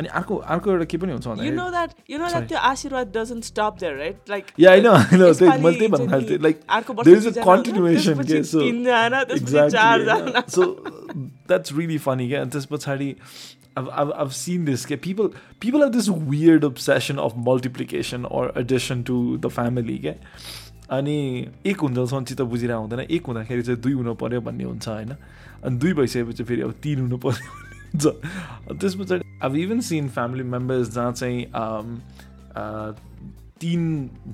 [0.00, 4.30] अनि अर्को अर्को एउटा के पनि हुन्छ you you त्यो आशीर्वाद doesn't stop there right
[4.30, 4.44] like
[4.84, 4.96] know.
[5.10, 6.60] त्यही यसपालि मैले त्यही भन्नु थाल्थेँ लाइक
[6.90, 8.70] दुईजना हुन्छ, continuation त्यसपछि
[9.40, 10.46] के चारजना yeah.
[10.56, 10.62] so
[11.52, 13.14] that's really funny क्या त्यस पछाडि
[13.76, 15.28] I've, I've, I've seen this क्या people
[15.64, 20.14] people have this weird obsession of multiplication or addition to the family क्या
[20.90, 25.12] अनि एक हुँदासम्म चित्त बुझिरहेको हुँदैन। एक हुँदाखेरि चाहिँ दुई हुनु पऱ्यो भन्ने हुन्छ होइन?
[25.64, 28.06] अनि दुई भइसकेपछि फेरि अब तिन हुनु पऱ्यो हुन्छ
[28.80, 31.94] त्यस पछाडि अब इभन सिन फ्यामिली मेम्बर्स जहाँ चाहिँ um,
[32.56, 32.92] uh,
[33.60, 33.82] तिन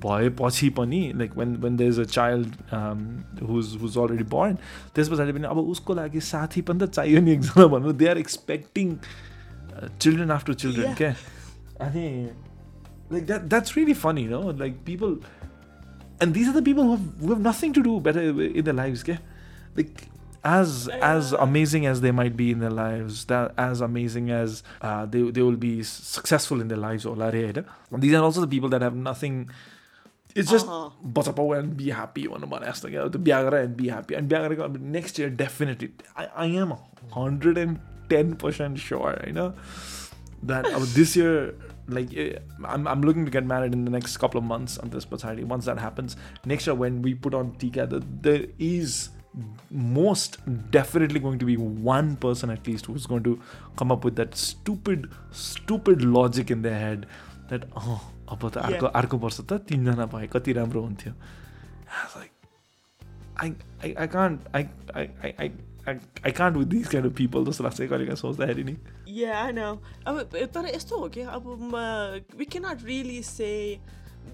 [0.03, 2.55] भएपछि पनि like when when there is a child
[3.49, 4.57] who who already born
[4.95, 8.17] त्यस पछाडि पनि अब उसको लागि साथी पनि त चाहियो नि एकजना भन्नु they are
[8.17, 8.95] expecting
[9.99, 10.93] children after children.
[10.93, 11.13] क्या
[11.85, 12.05] अनि
[13.11, 15.19] like that that's really funny no like people
[16.19, 18.73] and these are the people who have, who have nothing to do better in their
[18.73, 19.17] lives okay?
[19.75, 19.99] like
[20.43, 25.05] as as amazing as they might be in their lives, that as amazing as uh,
[25.05, 27.15] they they will be successful in their lives or
[27.91, 29.49] These are also the people that have nothing.
[30.35, 31.57] It's just uh-huh.
[31.59, 32.63] and be happy one month
[33.09, 34.13] to Biagra and be happy.
[34.13, 35.91] And Biagra next year definitely.
[36.15, 36.75] I, I am
[37.11, 39.21] hundred and ten percent sure.
[39.25, 39.53] You know
[40.43, 41.55] that uh, this year
[41.87, 44.89] like eh, I'm, I'm looking to get married in the next couple of months on
[44.89, 49.09] this society once that happens next year when we put on together, there is
[49.70, 50.38] most
[50.70, 51.56] definitely going to be
[51.90, 53.38] one person at least who's going to
[53.82, 55.06] come up with that stupid
[55.42, 57.06] stupid logic in their head
[57.52, 58.00] that oh
[58.34, 58.96] अब त अर्को Yeah.
[59.02, 62.32] अर्को वर्ष त तिनजना भए कति राम्रो हुन्थ्यो I was like
[63.44, 63.48] I
[63.86, 64.62] I, I can't I
[64.94, 65.50] I I I
[65.90, 65.92] I,
[66.28, 68.76] I can't with these kind of people जस्तो लाग्छ है कहिलेकाहीँ सोच्दाखेरि नि
[69.20, 69.72] Yeah, I know.
[70.06, 70.20] अब
[70.56, 71.48] तर यस्तो हो कि अब
[72.38, 73.50] we cannot really say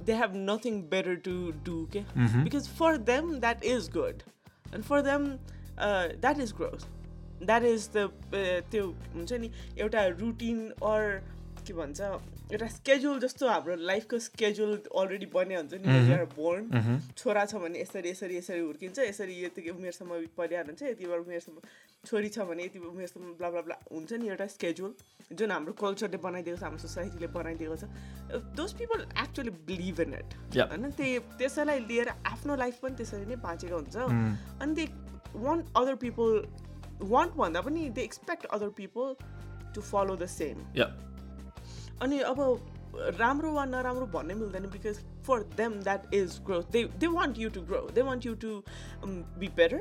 [0.07, 2.43] they have nothing better to do के Mhm.
[2.45, 4.23] Because for them that is good
[4.74, 5.28] and for them
[6.22, 6.88] that is growth
[7.46, 8.10] that is the
[8.72, 11.22] त्यो हुन्छ नि एउटा रुटिन अर
[11.68, 12.00] के भन्छ
[12.54, 14.72] एउटा स्केड्युल जस्तो हाम्रो लाइफको स्केड्युल
[15.02, 16.36] अलरेडी बन्यो हुन्छ नि Mhm.
[16.36, 17.00] Born Mhm.
[17.18, 21.58] छोरा छ भने यसरी यसरी यसरी हुर्किन्छ यसरी यति उमेरसम्म परिहाल्छ यति बेला उमेरसम्म
[22.08, 24.94] छोरी छ भने यति उमेरसम्म ब्ला ब्ला ब्ला हुन्छ नि एउटा स्केड्युल
[25.40, 27.84] जुन हाम्रो कल्चरले बनाइदिएको छ हाम्रो सोसाइटीले बनाइदिएको छ
[28.60, 30.30] those people actually believe in it.
[30.58, 34.36] होइन त्यही त्यसैलाई लिएर आफ्नो लाइफ पनि त्यसरी नै बाँचेको हुन्छ Mm.
[34.62, 34.86] अनि they
[35.46, 36.30] want other people
[37.14, 39.16] want भन्दा पनि they expect other people
[39.76, 40.58] to follow the same.
[42.02, 42.40] अनि अब
[43.20, 44.98] राम्रो वा नराम्रो भन्नै मिल्दैन because
[45.58, 46.72] them that is growth.
[46.72, 47.88] They they want you to grow.
[47.88, 48.64] They want you to
[49.04, 49.80] um, be better.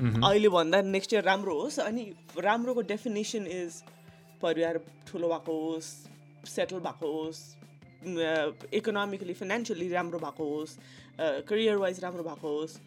[0.00, 2.04] अहिले भन्दा नेक्स्ट इयर राम्रो होस् अनि
[2.38, 3.82] राम्रोको डेफिनेसन इज
[4.42, 5.88] परिवार ठुलो भएको होस्
[6.48, 7.40] सेटल भएको होस्
[8.74, 10.76] इकोनोमिकली फाइनेन्सियली राम्रो भएको होस्
[11.48, 12.78] करियर वाइज राम्रो भएको होस्.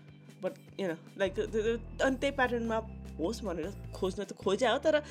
[0.44, 2.78] बट युन लाइक अनि त्यही प्याटर्नमा
[3.20, 5.02] होस् भनेर खोज्न त खोजे हो तर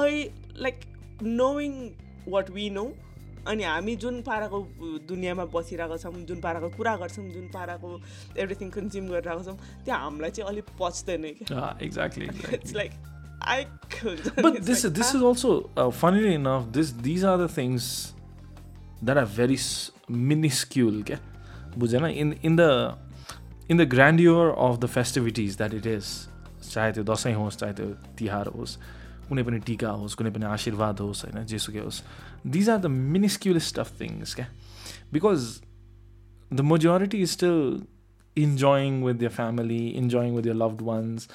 [0.00, 0.24] I
[0.66, 0.80] like
[1.22, 1.72] knowing
[2.28, 2.84] what we know
[3.48, 4.60] अनि हामी जुन पाराको
[5.08, 7.90] दुनियाँमा बसिरहेको छौँ जुन पाराको कुरा गर्छौँ जुन पाराको
[8.38, 11.44] एभ्रिथिङ कन्ज्युम गरिरहेको छौँ त्यो हामीलाई चाहिँ अलिक पच्दैन कि
[11.86, 12.92] exactly it's like
[13.42, 13.64] I
[14.42, 16.66] But this is this is also uh, funnily enough.
[16.72, 18.14] This these are the things
[19.02, 19.58] that are very
[20.08, 21.00] minuscule.
[21.00, 21.18] Okay,
[21.78, 22.70] बुझेन in in the
[23.68, 26.14] in the grandeur of the festivities that it is.
[26.64, 27.86] चाहे त्यो दसैँ होस् चाहे त्यो
[28.18, 28.78] तिहार होस्
[29.28, 31.44] कुनै पनि टिका होस् कुनै पनि आशीर्वाद होस् होइन?
[31.52, 32.02] जेसुकै होस्।
[32.46, 34.48] These are the minisculest of things क्या?
[35.12, 35.40] Because
[36.52, 37.62] the majority is still
[38.36, 41.28] enjoying with your family enjoying with your loved ones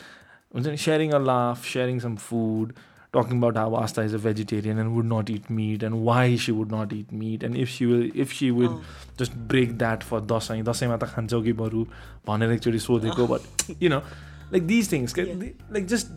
[0.56, 0.78] हुन्छ नि?
[0.78, 2.78] Sharing a laugh sharing some food
[3.16, 6.54] talking about how Asta is a vegetarian and would not eat meat and why she
[6.58, 8.76] would not eat meat and if she will if she would
[9.22, 11.82] just break that for Dashain दसैँमा त खान्छौ कि बरु?
[12.28, 13.42] भनेर एकचोटि सोधेको but
[13.84, 14.00] you know
[14.52, 16.12] like these things like just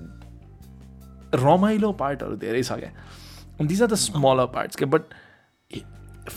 [1.45, 5.15] रमाइलो पार्टहरू धेरै छ क्या these are the smaller parts क्या but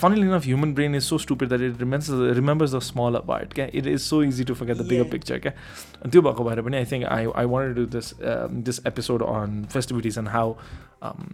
[0.00, 2.08] funnily enough human brain is so stupid that it remembers
[2.38, 5.08] remembers the smaller part क्या it is so easy to forget the bigger Yeah.
[5.14, 5.52] picture क्या
[6.02, 8.78] अनि त्यो भएको भएर पनि I think I I wanted to do this um, this
[8.90, 10.44] episode on festivities and how
[11.08, 11.24] um,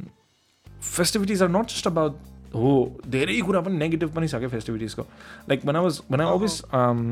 [0.94, 2.16] festivities are not just about
[2.55, 2.72] हो
[3.16, 5.07] धेरै कुरा पनि नेगेटिभ पनि छ क्या फेस्टिभिटिजको
[5.52, 6.38] like when I was when I Uh-huh.
[6.38, 7.05] always um,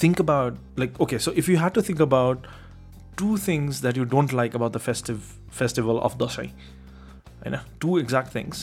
[0.00, 2.48] think about like okay so if you had to think about
[3.20, 5.20] two things that you don't like about the festive
[5.58, 6.46] festival of Dasai
[7.42, 8.62] होइन two exact things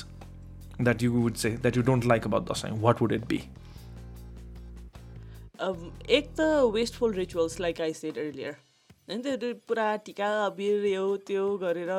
[0.87, 3.39] that you would say that you don't like about Dasai what would it be
[5.65, 5.77] um,
[6.09, 8.55] एक त wasteful rituals like I said earlier
[9.09, 11.89] होइन त्यो त्यो पुरा टिका अबिर यो त्यो गरेर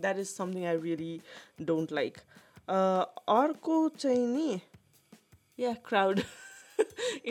[0.00, 1.20] that is something I really
[1.70, 2.18] don't like
[2.68, 4.60] अर्को चाहिँ नि
[5.58, 6.20] या crowd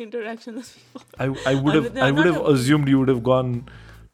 [0.03, 0.61] interaction
[1.19, 2.35] I, I would have Uh, no, I would not
[3.09, 3.23] have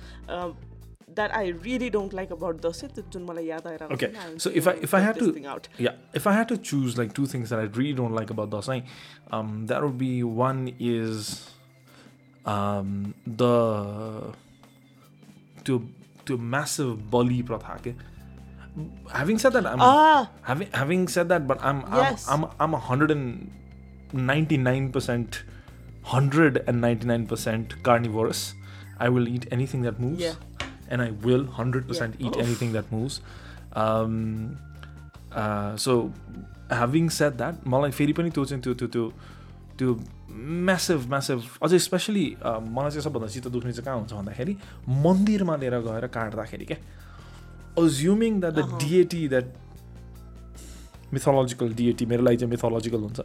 [1.15, 4.19] that I really don't like about Dashain त्यो जुन मलाई याद आइरहेको Okay, छ नि,
[4.25, 5.67] I'm so if I- gonna if I put had this to- thing out.
[5.77, 8.31] Yeah, if I had to choose like two things that I really don't like
[12.44, 14.32] about Dasai, um, that would be one is um, the
[15.64, 15.88] to
[16.26, 17.78] to massive bully pratha.
[17.82, 17.94] ke.
[19.12, 22.26] Having said that, I'm Ah, having having said that, but I'm Yes.
[22.28, 23.50] I'm I'm I'm a hundred and
[24.12, 25.42] ninety nine percent,
[26.02, 28.54] hundred and ninety nine percent carnivorous.
[28.98, 30.34] I will eat anything that moves, Yeah.
[30.88, 32.26] and I will hundred percent Yeah.
[32.26, 32.42] eat Oof.
[32.46, 33.20] anything that moves.
[33.72, 34.56] Um,
[35.32, 36.12] uh, so
[36.70, 39.12] having said that, मलाई फेरि पनि त्यो चाहिँ त्यो त्यो त्यो
[39.79, 39.89] त्यो
[40.67, 44.53] massive massive अझै स्पेसली मलाई चाहिँ सबभन्दा चित्त दुख्ने चाहिँ कहाँ हुन्छ भन्दाखेरि
[45.05, 46.77] मन्दिरमा लिएर गएर काट्दाखेरि क्या।
[47.83, 48.79] Assuming that the.
[48.83, 49.47] Deity that
[51.13, 53.19] mythological deity मेरो लागि चाहिँ मिथोलोजिकल हुन्छ।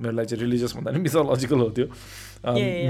[0.00, 1.86] मेरो लागि चाहिँ रिलिजियस भन्दा पनि मिथोलोजिकल हो त्यो.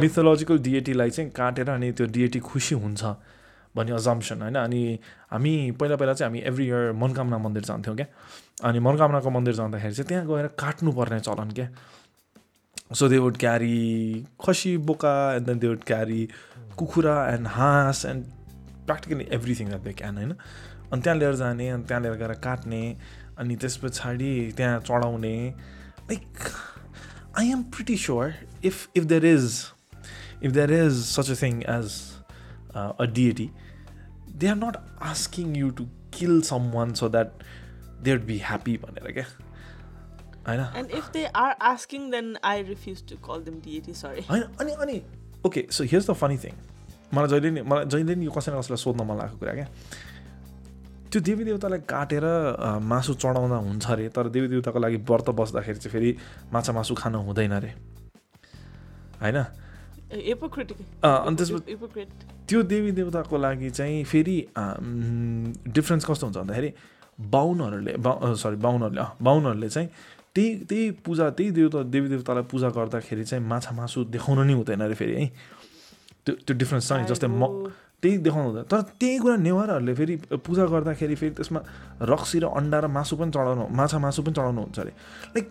[0.02, 3.02] मिथोलोजिकल डिएटीलाई चाहिँ काटेर अनि त्यो डिएटी खुसी हुन्छ
[3.74, 4.56] भन्ने अजम्सन होइन?
[4.56, 4.80] अनि
[5.30, 8.06] हामी पहिला पहिला चाहिँ हामी एभ्री इयर मनकामना मन्दिर जान्थ्यौँ क्या।
[8.68, 11.68] अनि मनकामनाको मन्दिर जाँदाखेरि चाहिँ त्यहाँ गएर काट्नुपर्ने चलन क्या।
[12.94, 16.28] सो दे वुड क्यारी खसी बोका and then they would carry
[16.78, 18.24] kukhura and hans and
[18.86, 22.82] practically everything that they can होइन अनि त्यहाँ लिएर जाने अनि त्यहाँ लिएर गएर काट्ने
[23.38, 25.36] अनि त्यस पछाडि त्यहाँ चढाउने
[26.10, 26.48] like
[27.38, 28.32] I am pretty sure
[28.64, 29.62] if if there is
[30.42, 32.00] if there is such a thing as
[32.74, 33.50] a deity
[34.34, 35.86] they are not asking you to
[36.18, 36.40] kill
[36.74, 37.42] someone so that
[38.02, 39.26] they would be happy भनेर क्या
[40.46, 43.92] होइन and if they are asking, then I refuse to call them deity.
[44.02, 44.22] Sorry.
[44.30, 44.96] होइन अनि अनि
[45.46, 46.54] okay so here's the funny thing
[47.14, 49.68] मलाई जहिले नि मलाई जहिले नि यो कसैले कसैलाई सोध्न मन लागेको कुरा क्या
[51.10, 52.24] त्यो देवी देवतालाई काटेर
[52.92, 56.10] मासु चढाउँदा हुन्छ अरे तर देवी देवताको लागि व्रत बस्दाखेरि चाहिँ फेरि
[56.52, 57.70] माछा मासु खानु हुँदैन अरे
[59.20, 59.38] होइन
[60.14, 62.06] अनि त्यसपछि.
[62.48, 64.36] त्यो देवी देवताको लागि चाहिँ फेरि
[65.76, 66.70] डिफ्रेन्स कस्तो हुन्छ भन्दाखेरि
[67.34, 69.88] बाहुनहरूले बा सरी बाहुनहरूले बाहुनहरूले चाहिँ
[70.34, 74.80] त्यही त्यही पूजा त्यही देवता देवी देवतालाई पूजा गर्दाखेरि चाहिँ माछा मासु देखाउन नि हुँदैन
[74.82, 75.26] अरे फेरि है।
[76.26, 77.70] त्यो त्यो डिफ्रेन्स छ नि जस्तै म।
[78.02, 81.60] त्यही देखाउनु हुँदैन। तर त्यही कुरा नेवारहरूले फेरि पूजा गर्दाखेरि फेरि त्यसमा
[82.02, 84.92] रक्सी र अन्डा र मासु पनि चढाउनु माछा मासु पनि चढाउनु हुन्छ अरे।
[85.34, 85.46] लाइक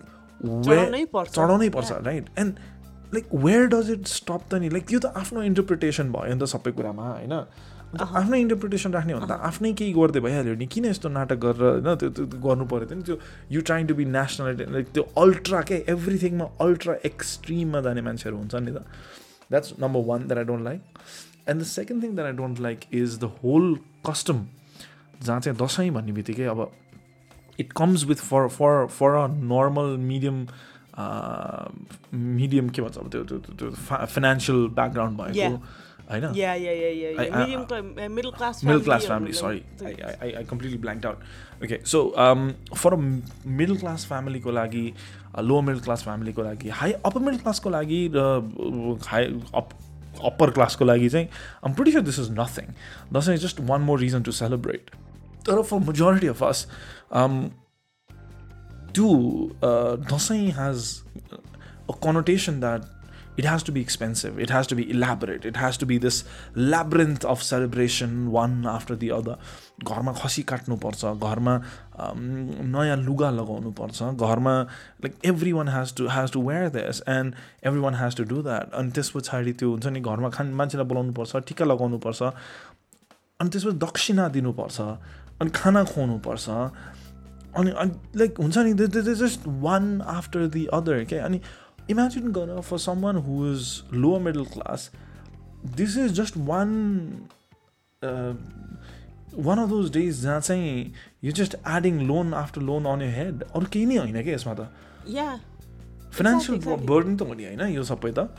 [0.67, 2.51] चढाउनै पर्छ। चढाउनै पर्छ right and
[3.13, 4.69] like where does it stop त नि?
[4.69, 7.33] लाइक त्यो त आफ्नो इन्टरप्रिटेसन भयो नि त सबै कुरामा होइन?
[7.93, 10.65] आफ्नै इन्टरप्रिटेसन राख्ने भन्दा आफ्नै केही गर्दै भइहाल्यो नि?
[10.65, 13.03] किन यस्तो नाटक गरेर होइन त्यो त्यो गर्नु पऱ्यो थियो नि?
[13.03, 13.17] त्यो
[13.51, 15.77] you trying to be national like त्यो अल्ट्रा के?
[15.93, 18.85] एभ्रिथिङमा अल्ट्रा एक्सट्रिममा जाने मान्छेहरू हुन्छ नि त।
[19.49, 20.81] That's number one that I don't like
[21.49, 23.75] and the second thing that I don't like is the whole
[24.09, 24.45] custom
[25.21, 26.59] जहाँ चाहिँ दसैँ भन्ने बित्तिकै अब
[27.59, 30.45] it comes with for for for a normal medium
[32.13, 35.57] medium के भन्छ अब त्यो त्यो त्यो फाइनेन्सियल ब्याकग्राउन्ड भएको।
[36.11, 37.11] होइन Yeah, yeah, yeah, yeah.
[37.11, 37.21] yeah.
[37.23, 38.85] I- I- Medium, cla- uh, middle class middle family.
[38.89, 41.21] class or family like sorry the- I, I, I completely blanked out
[41.67, 42.43] okay so um,
[42.83, 43.23] for a m-
[43.61, 44.83] middle class family को लागि
[45.51, 48.27] low middle class family को लागि high upper middle class को लागि र
[49.13, 49.25] high
[49.61, 49.73] up
[50.31, 51.29] upper class को लागि चाहिँ
[51.63, 52.69] I'm pretty sure this is nothing
[53.17, 54.91] Dashain is just one more reason to celebrate
[55.47, 56.65] तर for majority of us
[57.21, 57.39] um,
[58.97, 59.07] त्यो
[59.69, 60.89] uh, Dashain has
[61.93, 62.85] a connotation that
[63.37, 64.39] it has to be expensive.
[64.39, 65.45] It has to be elaborate.
[65.45, 66.23] It has to be this
[66.55, 69.37] labyrinth of celebration one after the other.
[69.83, 71.55] घरमा खसी काट्नुपर्छ घरमा
[72.73, 74.53] नयाँ लुगा लगाउनुपर्छ घरमा
[75.03, 75.15] like
[75.51, 77.35] everyone has to has to wear this and
[77.81, 81.43] everyone has to do that अनि त्यस पछाडि त्यो हुन्छ नि घरमा खान मान्छेलाई बोलाउनुपर्छ
[81.47, 84.81] टिका लगाउनुपर्छ अनि त्यसपछि दक्षिणा दिनुपर्छ
[85.41, 86.49] अनि खाना खुवाउनुपर्छ
[87.57, 87.71] अनि
[88.19, 91.41] लाइक हुन्छ नि just one after the other क्या अनि
[91.89, 94.89] इमेजिन गर for someone who is lower middle class
[95.77, 96.69] this is just one
[99.45, 100.93] one of those days जहाँ चाहिँ
[101.23, 104.53] you just adding loan after loan on your head अरू केही नै होइन क्या यसमा
[104.53, 104.69] त
[105.09, 105.37] Yeah.
[106.13, 106.59] फाइनेन्सियल.
[106.89, 108.29] बर्डन त हो नि होइन यो सबै त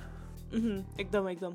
[1.00, 1.52] एकदम एकदम.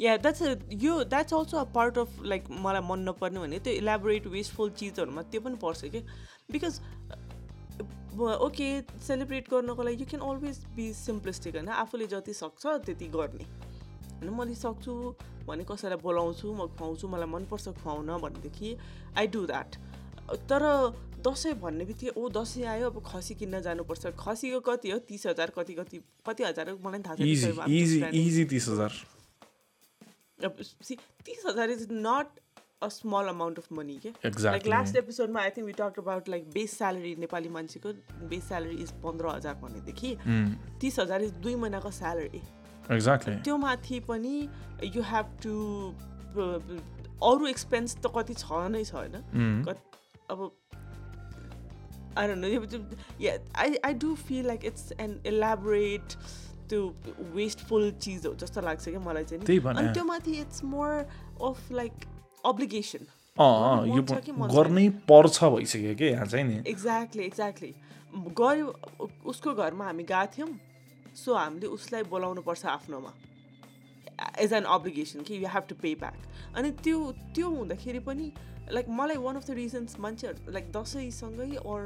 [0.00, 0.42] या द्याट्स
[0.82, 5.22] यो that's also a part of like मलाई मन नपर्ने भने त्यो इलाबोरेट वेस्टफुल चिजहरूमा
[5.30, 6.00] त्यो पनि पर्छ कि
[6.52, 6.80] बिकज
[8.18, 8.68] ओके
[9.06, 14.30] सेलिब्रेट गर्नको लागि you can always be simplistic होइन। आफूले जति सक्छ त्यति गर्ने। होइन
[14.34, 14.92] मैले सक्छु
[15.46, 18.76] भने कसैलाई बोलाउँछु म खुवाउँछु मलाई मनपर्छ खुवाउन भनेदेखि
[19.18, 19.70] आई डु द्याट
[20.50, 20.62] तर
[21.20, 24.98] दसैँ भन्ने बित्तिकै ओ दसैँ आयो अब खसी किन्न जानुपर्छ। खसीको कति हो?
[24.98, 26.70] तिस हजार कति कति कति हजार?
[26.70, 27.14] हो मलाई थाहा
[30.80, 32.28] see, तिस हजार is not
[32.82, 36.48] a small amount of money के लाइक लास्ट एपिसोडमा I think we talk about like
[36.50, 37.92] base salary Nepali मान्छेको
[38.28, 40.16] बेस स्यालेरी इज पन्ध्र हजार भनेदेखि
[40.80, 42.42] तिस हजार इज दुई महिनाको स्यालेरी
[42.92, 44.36] एक्ज्याक्टली त्यो माथि पनि
[44.96, 45.54] यु हेभ टु
[47.22, 50.50] अरू एक्सपेन्स त कति छ नै छ होइन कत अब
[52.18, 56.16] I I I do feel like it's an elaborate
[56.68, 56.80] त्यो
[57.34, 60.90] वेस्टफुल चिज हो जस्तो लाग्छ क्या मलाई चाहिँ। अनि त्यो माथि it's more
[61.42, 62.06] of like
[62.46, 63.06] obligation
[63.96, 64.02] यो?
[64.54, 66.56] गर्नै पर्छ भइसक्यो कि यहाँ चाहिँ नि?
[66.70, 67.72] एक्ज्याक्टली एक्ज्याक्टली
[68.40, 68.66] गऱ्यो
[69.30, 70.50] उसको घरमा हामी गएको थियौँ
[71.16, 73.12] सो हामीले उसलाई बोलाउनु पर्छ आफ्नोमा।
[74.38, 76.98] एज एन अब्लिगेसन कि you have to pay back अनि त्यो
[77.34, 78.32] त्यो हुँदाखेरि पनि
[78.72, 81.80] लाइक मलाई वान अफ द रिजन्स मान्छेहरू लाइक दसैँसँगै अर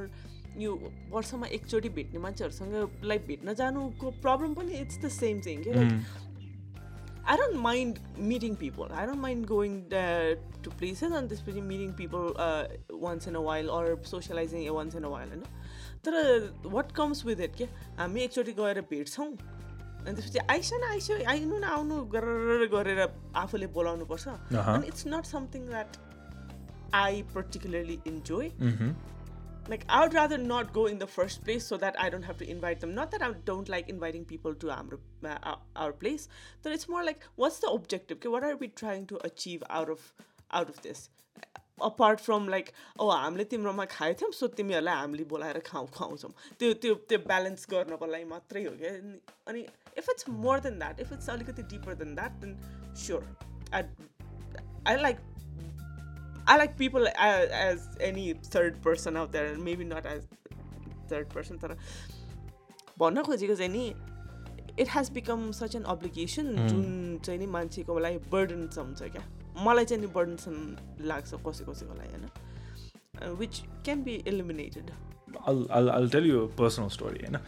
[0.58, 0.72] यो
[1.10, 5.88] वर्षमा एकचोटि भेट्ने मान्छेहरूसँग लाइक भेट्न जानुको प्रब्लम पनि इट्स द सेम थिङ कि like
[7.26, 8.88] I don't mind meeting people.
[8.92, 13.70] I don't mind going to places and त्यसपछि meeting people uh, once in a while
[13.70, 15.44] or socializing once in a while होइन
[16.04, 16.14] तर
[16.74, 17.64] what comes with it के
[17.98, 23.00] हामी एकचोटि गएर भेट्छौँ अनि त्यसपछि आइस न आइस आइनु न आउनु गरेर गरेर
[23.42, 25.96] आफूले बोलाउनु पर्छ अहँ। अनि it's not something that
[26.94, 28.50] I particularly enjoy.
[29.67, 32.37] like I would rather not go in the first place so that I don't have
[32.37, 32.95] to invite them.
[32.95, 36.27] Not that I don't like inviting people to our, uh, our, our place,
[36.63, 38.17] but it's more like what's the objective?
[38.17, 40.11] Okay, what are we trying to achieve out of
[40.51, 41.09] out of this?
[41.81, 46.73] Apart from like, oh, हामीले तिम्रोमा खाएको थियौँ so तिमीहरूलाई हामीले बोलाएर खाउँ खुवाउँछौँ त्यो
[46.83, 49.61] त्यो त्यो ब्यालेन्स गर्नको लागि मात्रै हो क्या अनि- अनि
[49.97, 52.57] if it's more than that if it's अलिकति deeper than that then
[53.03, 53.23] sure
[53.73, 53.83] I
[54.87, 55.19] I like
[56.46, 60.26] I like people as, as any third person out there, and maybe not as
[61.08, 61.58] third person.
[61.58, 61.76] तर
[62.98, 63.86] भन्न खोजेको चाहिँ नि
[64.80, 66.84] it has become such an obligation जुन
[67.24, 69.24] चाहिँ नि मान्छेको लागि बर्डनसम हुन्छ क्या
[69.64, 74.22] मलाई चाहिँ नि बर्डनसम लाग्छ कसै कसैको लागि होइन which can be
[75.46, 77.20] I'll, tell you a personal story.
[77.24, 77.40] You know?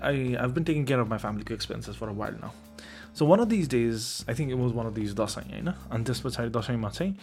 [0.00, 2.52] I, I've been taking care of my family expenses for a while now.
[3.12, 6.04] So one of these days, I think it was one of these Dashain होइन अनि
[6.04, 7.16] त्यस पछाडि दसैँमा चाहिँ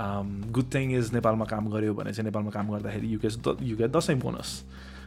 [0.00, 3.28] good thing is नेपालमा काम गऱ्यो भने चाहिँ नेपालमा काम गर्दाखेरि UK
[3.68, 4.50] UK Dashain bonus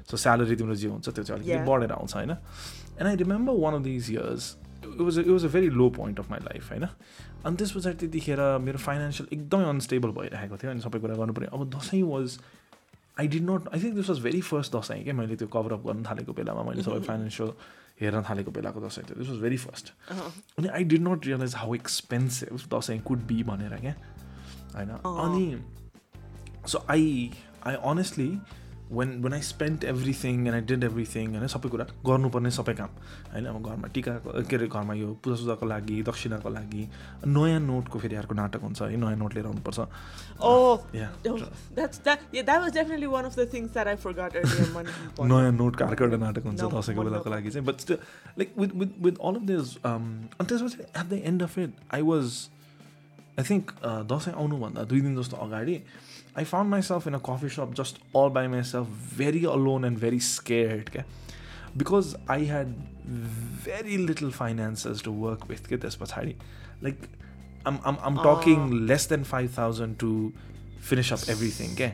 [0.10, 1.66] so salary तिम्रो जे हुन्छ त्यो चाहिँ अलिकति.
[1.66, 2.32] बढेर आउँछ होइन?
[2.32, 6.20] And I remember one of these years it was it was a very low point
[6.20, 6.88] of my life होइन?
[7.46, 11.50] अनि त्यस पछाडि त्यतिखेर मेरो फाइनेन्सियल एकदमै अनस्टेबल भइरहेको थियो अनि सबै कुरा गर्नु पऱ्यो।
[11.58, 12.40] अब Dashain was
[13.20, 16.04] I did not I think this was very first Dashain क्या मैले त्यो कभरअप गर्न
[16.04, 17.52] थालेको बेलामा मैले सबै फाइनेन्सियल
[18.02, 19.94] हेर्न थालेको बेलाको दसैँ थियो। दिस वाज भेरी फर्स्ट
[20.60, 23.96] अनि I did not realize how expensive Dashain could be भनेर क्या
[24.76, 24.90] होइन
[25.28, 25.46] अनि
[26.68, 27.08] so I
[27.68, 28.30] I honestly
[28.92, 32.90] when when I spend everything and I did everything होइन सबै कुरा गर्नुपर्ने सबै काम
[33.34, 36.84] होइन अब घरमा टिकाको के अरे घरमा यो पूजा सुजाको लागि दक्षिणाको लागि
[37.38, 39.88] नयाँ नोटको फेरि अर्को नाटक हुन्छ है नयाँ नोट लिएर आउनुपर्छ
[40.94, 41.10] Yeah.
[41.76, 42.24] that's that.
[42.32, 44.66] Yeah, that was definitely one of the things that I forgot earlier.
[44.78, 45.32] Money point.
[45.32, 47.30] नयाँ नोटको अर्को एउटा नाटक हुन्छ दसैँको बेलाको.
[47.30, 47.92] लागि चाहिँ but
[48.40, 52.02] like with with with all of this अनि त्यसपछि at the end of it I
[52.12, 52.38] was
[53.40, 53.72] I think
[54.12, 55.80] Dashain आउनुभन्दा दुई दिन जस्तो अगाडि
[56.38, 60.20] I found myself in a coffee shop just all by myself very alone and very
[60.28, 61.04] scared क्या
[61.78, 62.68] because I had
[63.66, 66.36] very little finances to work with के त्यस पछाडि.
[66.84, 67.06] Like
[67.68, 70.12] um um um talking less than five thousand to
[70.90, 71.88] finish up everything क्या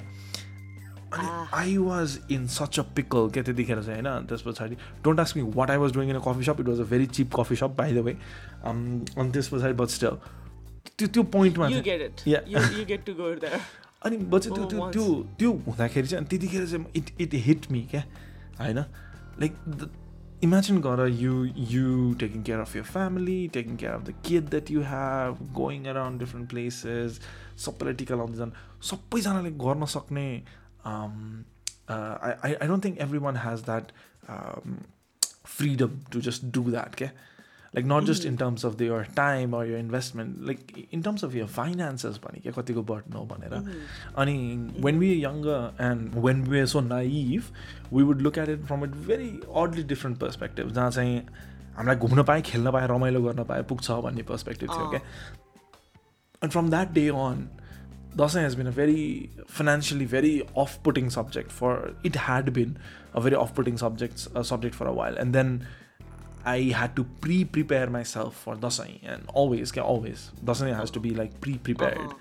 [1.13, 1.27] अनि
[1.57, 4.25] I was in such a pickle क्या त्यतिखेर चाहिँ होइन?
[4.27, 4.75] त्यस पछाडि.
[5.03, 7.05] Don't ask me what I was doing in a coffee shop it was a very
[7.07, 8.17] cheap coffee shop by the way
[8.65, 10.17] अनि त्यस पछाडि बट स्टिल
[10.99, 11.65] त्यो त्यो पोइन्टमा.
[14.05, 14.89] अनि ब चाहिँ त्यो त्यो.
[14.91, 15.05] त्यो
[15.39, 18.03] त्यो हुँदाखेरि चाहिँ अनि त्यतिखेर चाहिँ इट इट हिट मी क्या?
[18.59, 18.79] होइन?
[19.39, 19.53] लाइक
[20.43, 21.33] इमेजिन गर you
[21.71, 25.85] you taking care of your family taking care of the kid that you have going
[25.93, 27.19] around different places
[27.65, 28.51] सबैलाई टिका लाउँदै जानु।
[28.91, 30.27] सबैजनाले गर्न सक्ने
[30.85, 33.91] I I don't think everyone has that
[35.57, 37.09] freedom to just do that क्या?
[37.75, 41.35] Like not just in terms of your time or your investment like in terms of
[41.35, 42.81] your finances पनि क्या कतिको
[43.15, 43.53] हो भनेर
[44.17, 44.37] अनि
[44.79, 47.51] when we younger and when we so naive
[47.93, 49.29] we would look at it from it very
[49.63, 51.19] oddly different perspective जहाँ चाहिँ
[51.75, 55.01] हामीलाई घुम्न पाएँ खेल्न पाएँ रमाइलो गर्न पाएँ पुग्छ भन्ने पर्सपेक्टिभ थियो क्या
[56.41, 57.49] And from that day on,
[58.15, 62.77] Dasai has been a very financially very off-putting subject for it had been
[63.13, 65.67] a very off-putting subject uh, subject for a while, and then
[66.48, 71.10] I had to pre-prepare myself for Dasai, and always, okay, always Dasai has to be
[71.10, 72.12] like pre-prepared.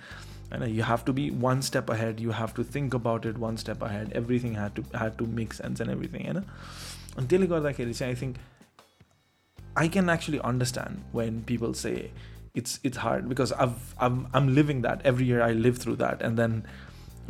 [0.52, 2.20] And uh, you have to be one step ahead.
[2.20, 4.12] You have to think about it one step ahead.
[4.14, 6.28] Everything had to had to make sense and everything.
[6.28, 6.46] And
[7.18, 8.38] and त्यसले गर्दाखेरि चाहिँ I think
[9.76, 12.12] I can actually understand when people say
[12.54, 15.42] it's it's hard because I've I'm I'm living that every year.
[15.42, 16.66] I live through that, and then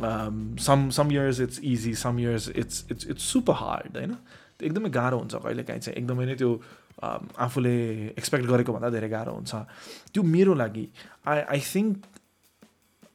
[0.00, 3.92] um, some some years it's easy, some years it's it's it's super hard.
[3.94, 4.16] होइन
[4.58, 7.73] त्यो एकदमै गाह्रो हुन्छ कहिलेकाहीँ चाहिँ एकदमै नै त्यो um, आफूले
[8.17, 9.55] एक्सपेक्ट गरेको भन्दा धेरै गाह्रो हुन्छ।
[10.13, 10.87] त्यो मेरो लागि
[11.27, 12.01] I I think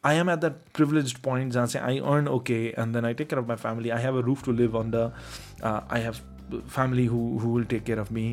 [0.05, 3.29] I am at the privilege point जहाँ चाहिँ I earn okay and then I take
[3.29, 5.13] care of my family I have a roof to live on the
[5.65, 6.15] I have
[6.75, 8.27] family who will take care of me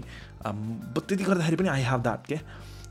[0.45, 2.39] त्यति गर्दाखेरि पनि I have that के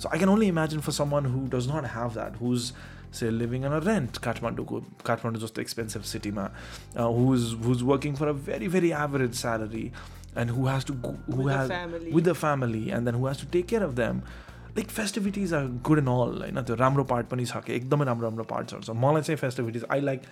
[0.01, 3.79] so I can only imagine for someone who does not have that hung on a
[3.85, 6.49] rent काठमाडौँको काठमाडौँ जस्तो expensive सिटीमा
[6.99, 9.91] who is who is working for a very very average salary
[10.37, 12.13] and who has to go, who With has family.
[12.13, 14.23] with the family and then who has to take care of them.
[14.77, 18.29] Like festivities are good and all होइन त्यो राम्रो part पनि छ कि एकदमै राम्रो
[18.29, 20.23] राम्रो पार्ट्सहरू छ मलाई चाहिँ festivities I like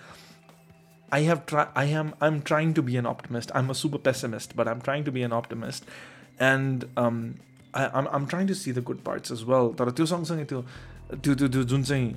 [1.13, 3.73] I have tra I am I am trying to be an optimist I am a
[3.81, 5.89] super pessimist but I am trying to be an optimist
[6.49, 10.61] and I am trying to see the good parts as well तर त्यो सँगसँगै त्यो
[11.17, 12.07] त्यो त्यो त्यो जुन चाहिँ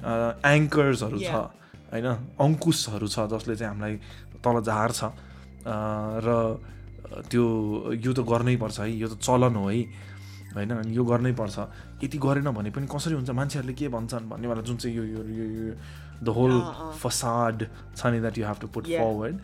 [0.52, 1.42] एङ्कर्सहरू छ.
[1.92, 2.06] होइन
[2.40, 3.96] अङ्कुशहरू छ जसले चाहिँ हामीलाई
[4.44, 5.12] तल झार्छ अँ,
[6.26, 6.28] र
[7.30, 7.44] त्यो
[7.94, 9.80] यो त गर्नै पर्छ है यो त चलन हो है
[10.54, 10.70] होइन?
[10.72, 11.56] अनि यो गर्नै पर्छ।
[12.04, 13.30] यति गरेन भने पनि कसरी हुन्छ?
[13.30, 15.74] मान्छेहरूले के भन्छन् भन्नेवाला जुन चाहिँ यो यो
[16.22, 16.52] द होल।
[17.00, 18.84] फसाड छ नि that you have to put.
[18.86, 19.36] Forward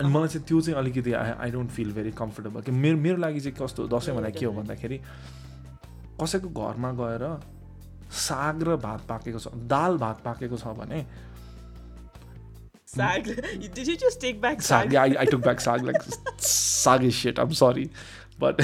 [0.00, 3.16] अनि मलाई चाहिँ त्यो चाहिँ अलिकति I I don't feel very comfortable कि मेरो मेरो
[3.22, 4.98] लागि चाहिँ कस्तो दसैँ भन्दा के हो भन्दाखेरि
[6.20, 7.24] कसैको घरमा गएर
[8.10, 10.98] साग र भात पाकेको छ दाल भात पाकेको छ भने
[12.96, 13.28] Sag.
[13.78, 14.94] Did you just take back sag?
[15.04, 16.02] I I took back saag like
[16.48, 17.88] saag is set um sorry
[18.40, 18.62] but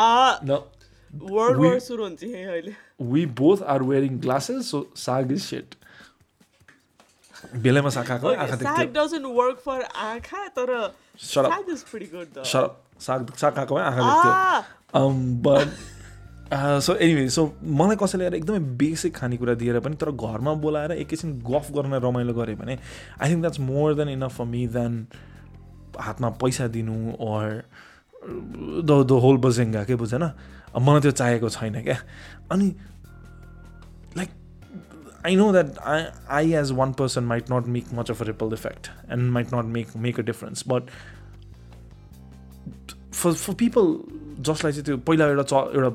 [0.00, 0.58] Ah, न
[1.30, 2.74] World We- War सुरु हुन्छ है अहिले
[3.12, 5.74] we both are wearing glasses, so sag is shit.
[7.64, 9.78] बेलामा साग खाएको आँखा Okay, sag doesn't work for
[10.08, 10.72] आँखा तर
[11.28, 11.52] Shut up.
[11.54, 12.44] sag is pretty good though.
[13.06, 15.68] साग साग खाएको भए आँखा देख्थ्यो Ah, um, but
[16.52, 21.32] so anyway so मलाई कसैले आएर एकदमै बेसिक खानेकुरा दिएर पनि तर घरमा बोलाएर एकैछिन
[21.46, 22.78] गफ गर्न रमाइलो गऱ्यो भने
[23.20, 25.06] I think that's more than enough for me then
[26.00, 26.96] हातमा पैसा दिनु
[27.28, 27.62] ओर
[28.24, 30.22] द द होल बजेङ्गा के बुझेन
[30.88, 31.98] मलाई त्यो चाहिएको छैन क्या।
[32.52, 32.74] अनि
[34.16, 34.30] like
[35.22, 35.96] I know that I,
[36.34, 39.66] I as one person might not make much of a ripple effect and might not
[39.66, 40.88] make make a difference, but
[43.12, 43.90] for for people
[44.48, 45.90] जसलाई चाहिँ त्यो पहिला एउटा च एउटा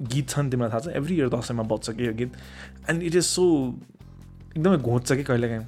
[0.00, 0.96] गीत छन् तिमीलाई थाहा छ?
[0.96, 2.32] एभ्री इयर दसैँमा बज्छ कि यो गीत?
[2.90, 3.44] एन्ड इट इज सो
[4.56, 5.66] एकदमै घोच्छ कि कहिलेकाहीँ।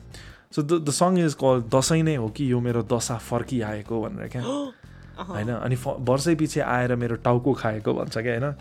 [0.52, 4.28] So the the song is call Dashain नै हो कि यो मेरो दशा फर्किआएको भनेर
[4.28, 4.42] क्या।
[5.28, 5.48] होइन?
[5.50, 8.54] अनि वर्षै पछि आएर मेरो टाउको खाएको भन्छ क्या होइन?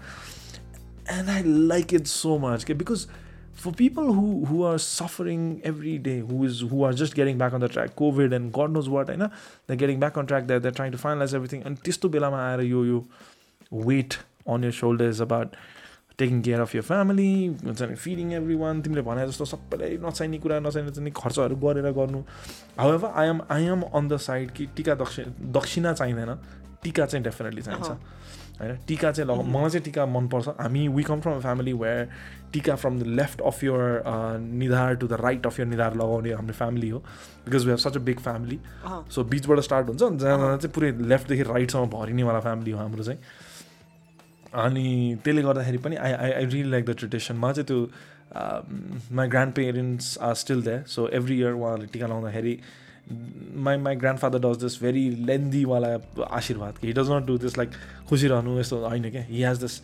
[1.10, 3.06] And I like it so much क्या because
[3.62, 7.54] for people who who are suffering every day who is who are just getting back
[7.54, 9.28] on the track COVID and God knows what होइन?
[9.70, 12.62] The getting back on track that the trying to finalize everything अनि त्यस्तो बेलामा आएर
[12.62, 13.06] यो यो
[13.74, 14.14] weight
[14.48, 15.56] on your shoulders about
[16.18, 17.32] taking care of your family
[17.66, 21.92] हुन्छ नि feeding every one तिमीले भने जस्तो सबैलाई नचाहिने कुरा नचाहिने चाहिँ खर्चहरू गरेर
[21.98, 22.20] गर्नु।
[22.80, 25.24] However I am I am on the side कि टिका दक्षि
[25.58, 26.32] दक्षिणा चाहिँदैन
[26.84, 27.90] टिका चाहिँ डेफिनेटली चाहिन्छ।
[28.62, 32.10] होइन टिका चाहिँ लग मलाई चाहिँ टिका मनपर्छ। हामी we come from family where
[32.54, 34.04] tika from the left of your
[34.62, 37.00] निधार to the right of your निधार लगाउने हाम्रो फ्यामिली हो
[37.46, 38.60] because we have such a big family
[39.16, 43.20] so बिचबाट स्टार्ट हुन्छ जहाँ चाहिँ पुरै लेफ्टदेखि राइटसम्म भरिनेवाला फ्यामिली हो हाम्रो चाहिँ।
[44.54, 47.80] अनि त्यसले गर्दाखेरि पनि I I I really like the ट्रेडिसनमा चाहिँ त्यो
[49.16, 52.60] my grandparents are still the so every year उहाँहरूले टिका लाउँदाखेरि
[53.66, 55.88] my my grandfather does this very लेन्दीवाला
[56.32, 57.72] आशीर्वाद कि he does not do this like
[58.10, 59.82] खुसी रहनु यस्तो होइन क्या। हि हेज दिस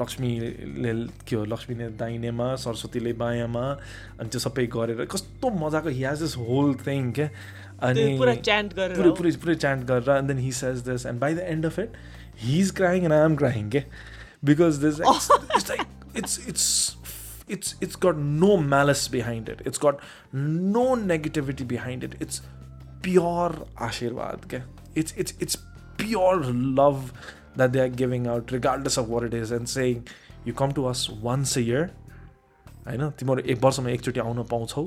[0.00, 0.92] लक्ष्मीले
[1.28, 3.66] के हो लक्ष्मीले दाहिनेमा सरस्वतीले बायाँमा
[4.20, 7.28] अनि त्यो सबै गरेर कस्तो मजाको he has this whole thing क्या।
[7.82, 8.36] अनि पुरै
[9.18, 11.90] पुरै पुरै च्यान्ट गरेर and then he says this and by the end of it
[12.34, 13.86] he's crying and I'm crying, okay?
[14.42, 16.96] Because there's it's, it's like it's it's
[17.48, 19.62] it's it's got no malice behind it.
[19.64, 20.00] It's got
[20.32, 22.14] no negativity behind it.
[22.20, 22.42] It's
[23.02, 24.62] pure ashirwad, okay?
[24.94, 25.56] It's it's it's
[25.96, 27.12] pure love
[27.56, 30.08] that they are giving out, regardless of what it is, and saying,
[30.44, 31.90] you come to us once a year.
[32.86, 34.82] होइन तिमीहरू एक वर्षमा एकचोटि आउन पाउँछौ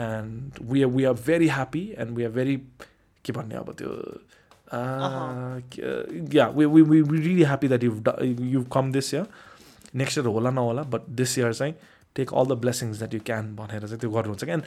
[0.00, 2.56] and we are we are very happy and we are very
[3.24, 3.90] के भन्ने अब त्यो
[4.72, 9.26] yeah, we, we, we're really happy that you've you've come this year.
[9.94, 11.74] Next year होला नहोला बट दिस इयर चाहिँ
[12.16, 14.64] take all the blessings that you can भनेर चाहिँ त्यो गर्नुहुन्छ क्या and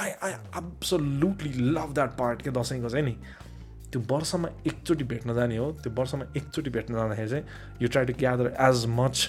[0.00, 3.16] I I absolutely love that part के दसैँको चाहिँ नि
[3.92, 7.44] त्यो वर्षमा एकचोटि भेट्न जाने हो त्यो वर्षमा एकचोटि भेट्न जाँदाखेरि चाहिँ
[7.82, 9.28] you try to gather as much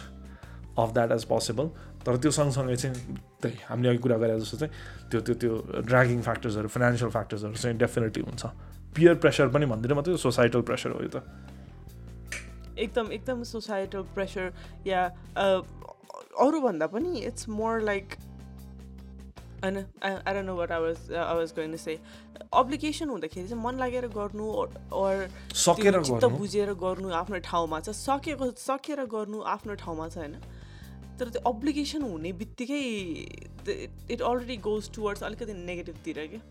[0.79, 1.69] of that as possible
[2.05, 6.21] तर त्यो सँगसँगै चाहिँ त्यही हामीले अघि कुरा गरे जस्तो चाहिँ त्यो त्यो त्यो ड्रागिङ
[6.21, 8.45] फ्याक्टर्सहरू फाइनेन्सियल फ्याक्टर्सहरू चाहिँ डेफिनेटली हुन्छ
[8.95, 11.23] पियर प्रेसर पनि भन्दिनँ मात्रै सोसाइटल प्रेसर हो यो त।
[12.79, 14.51] एकदम एकदम सोसाइटल प्रेसर
[14.87, 15.05] या
[16.39, 18.15] अरूभन्दा पनि इट्स मोर लाइक
[19.63, 21.97] होइन आई नो वाट आवाज आवाज गइन से
[22.53, 24.45] अब्लिगेसन हुँदाखेरि चाहिँ मन लागेर गर्नु
[24.91, 30.35] ओर सकेर चित्त बुझेर गर्नु आफ्नो ठाउँमा छ। सकेको सकेर गर्नु आफ्नो ठाउँमा छ होइन।
[31.19, 32.81] तर त्यो अब्लिगेसन हुने बित्तिकै
[34.09, 36.41] इट अलरेडी गोज टुवर्ड्स अलिकति नेगेटिभतिर क्या।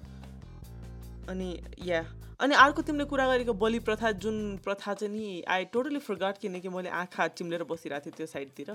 [1.29, 1.49] अनि
[1.87, 2.01] या
[2.41, 6.69] अनि अर्को तिमीले कुरा गरेको बलि प्रथा जुन प्रथा चाहिँ नि आई टोटली फर्गट किनकि
[6.69, 8.71] मैले आँखा चिम्लेर बसिरहेको थिएँ त्यो साइडतिर।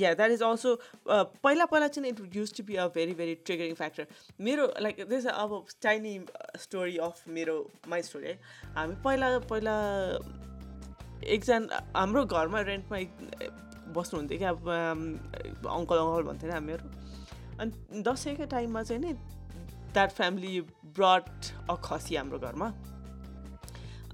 [0.00, 0.74] या द्याट इज अल्सो
[1.08, 4.06] पहिला पहिला चाहिँ it used to be a very very triggering factor
[4.40, 6.14] मेरो लाइक दिस अब चाइनी
[6.60, 7.56] स्टोरी अफ मेरो
[7.88, 8.38] माई स्टोरी है।
[8.76, 9.76] हामी पहिला पहिला
[11.26, 12.98] एकजना हाम्रो घरमा रेन्टमा
[13.94, 16.84] बस्नुहुन्थ्यो कि अब अङ्कल अङ्कल भन्थेन हामीहरू।
[17.60, 19.12] अनि दसैँको टाइममा चाहिँ नि
[19.94, 20.60] द्याट फ्यामिली
[20.96, 21.30] ब्रड
[21.70, 22.68] अ खसी हाम्रो घरमा।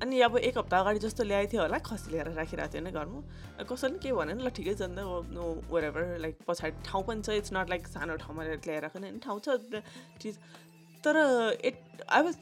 [0.01, 3.21] अनि अब एक हप्ता अगाडि जस्तो ल्याएको थियो होला खसी ल्याएर राखिरहेको थियो होइन घरमा।
[3.65, 5.05] कसैले के भन्यो नि ल ठिकै छ नि त
[5.73, 9.41] वेरेभर लाइक पछाडि ठाउँ पनि छ इट्स नट लाइक सानो ठाउँमा ल्याएर राख्ने होइन ठाउँ
[9.41, 9.61] छ
[10.21, 10.35] चिज।
[11.05, 12.37] तर आई वाज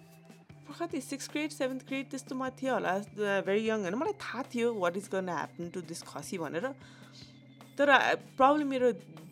[0.78, 2.93] कति सिक्स ग्रेड सेभेन्थ ग्रेड त्यस्तोमा थियो होला
[3.43, 6.66] भेरी यङ होइन। मलाई थाहा थियो वाट इज गर्न ह्यापन टु दिस खसी भनेर।
[7.78, 7.89] तर
[8.39, 8.89] प्रब्लम मेरो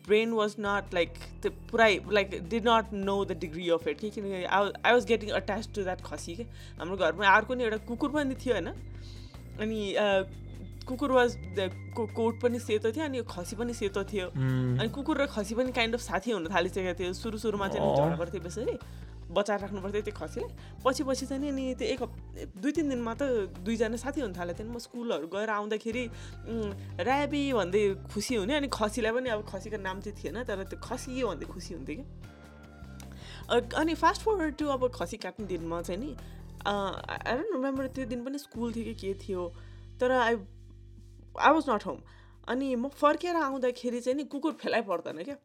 [0.07, 4.09] ब्रेन वाज नट लाइक त्यो पुरै like did not know the degree of it कि
[4.09, 6.43] किनकि I I was getting attach to that खसी के
[6.79, 8.67] हाम्रो घरमा अर्को नि एउटा कुकुर पनि थियो होइन?
[9.61, 9.81] अनि
[10.87, 11.37] कुकुर वाज
[11.97, 15.95] कोट पनि सेतो थियो अनि खसी पनि सेतो थियो। अनि कुकुर र खसी पनि काइन्ड
[15.95, 18.77] अफ साथी हुन थालिसकेको थियो सुरु सुरुमा चाहिँ झगडा गर्थ्यो बेसरी
[19.27, 20.49] बचाएर राख्नु पर्थ्यो त्यो खसीलाई
[20.83, 22.01] पछि पछि चाहिँ नि अनि त्यो एक
[22.63, 26.03] दुई तिन दिनमा त दुईजना साथी हुन थालेको थियो म स्कुलहरू गएर आउँदाखेरि
[27.03, 31.23] ऱ्याबी भन्दै खुसी हुने अनि खसीलाई पनि अब खसीको नाम चाहिँ थिएन तर त्यो खसी
[31.23, 32.05] भन्दै खुसी हुन्थ्यो कि।
[33.75, 36.11] अनि फास्ट फरवर्ड टु अब खसी काट्ने दिनमा चाहिँ नि
[36.65, 39.43] आई डोन्ट रिमेम्बर त्यो दिन पनि स्कुल थियो कि के थियो
[39.99, 40.35] तर I
[41.35, 41.99] I was not home
[42.47, 45.37] अनि म फर्केर आउँदाखेरि चाहिँ नि कुकुर फेलाइ पर्दैन क्या।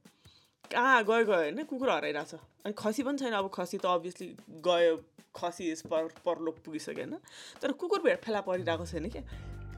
[0.73, 4.29] कहाँ गयो गयो होइन कुकुर हराइरहेछ अनि खसी पनि छैन अब खसी त अभियसली
[4.63, 4.97] गयो
[5.35, 7.19] खसी पर परलोक पुगिसक्यो होइन
[7.61, 9.23] तर कुकुर भेट फेला परिरहेको छैन क्या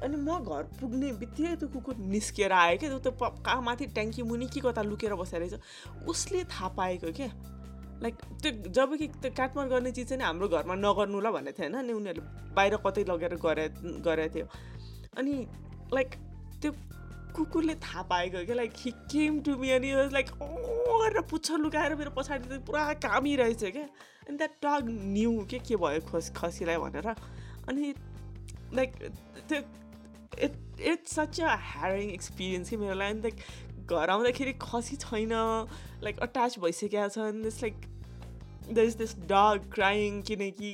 [0.00, 4.46] अनि म घर पुग्ने बित्तिकै त्यो कुकुर निस्किएर आयो क्या त्यो कहाँ माथि ट्याङ्की मुनि
[4.48, 5.58] के कता लुकेर बसेर
[6.06, 7.30] उसले थाहा पाएको क्या
[8.02, 11.66] लाइक त्यो जब कि त्यो काटमार गर्ने चिज चाहिँ हाम्रो घरमा नगर्नु ल भनेको थियो
[11.66, 13.68] होइन अनि उनीहरूले बाहिर कतै लगेर गरे
[14.00, 14.46] गरेको थियो
[15.16, 15.34] अनि
[15.92, 16.10] लाइक
[16.62, 16.72] त्यो
[17.34, 22.10] कुकुरले थाहा पाएको क्या like he came to me अनि लाइक गरेर पुच्छर लुकाएर मेरो
[22.10, 23.82] पछाडि चाहिँ पुरा कामिरहेछ क्या.
[24.28, 27.08] अनि द्याट डग न्यू के के भयो खस खसीलाई भनेर।
[27.68, 27.94] अनि
[28.74, 28.92] लाइक
[29.48, 29.60] त्यो
[30.44, 33.36] it it's such a harrowing experience कि मेरो लागि लाइक
[33.90, 35.32] घर आउँदाखेरि खसी छैन
[36.02, 37.76] लाइक अट्याच भइसकेको छ अनि this like
[38.72, 40.72] the is this dog crying किनकि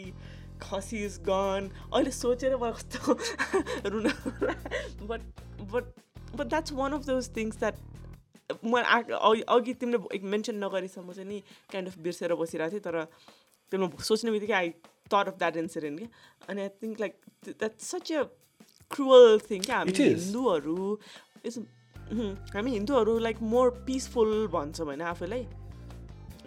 [0.63, 3.19] खसी इज गन अहिले सोचेर मलाई कस्तो
[3.93, 4.09] रुन
[5.11, 5.21] but
[5.73, 7.77] but but that's one of those things that
[8.65, 8.83] म
[9.49, 11.41] अघि तिमीले मेन्सन नगरेसम्म चाहिँ नि
[11.73, 13.05] काइन्ड अफ बिर्सेर बसिरहेको थिएँ तर
[13.73, 14.71] त्यो सोच्ने बित्तिकै I
[15.07, 16.09] thought of that incident क्या
[16.49, 17.17] अनि I think like
[17.47, 18.23] that's such a
[18.91, 20.77] cruel thing क्या हामी हिन्दूहरू
[22.51, 25.47] हामी हिन्दूहरू लाइक मोर पिसफुल भन्छौँ होइन आफैलाई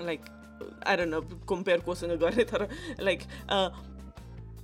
[0.02, 0.22] लाइक
[0.88, 1.20] आई न
[1.50, 2.68] कम्पेयर कोसँग गरेँ तर
[3.02, 3.22] लाइक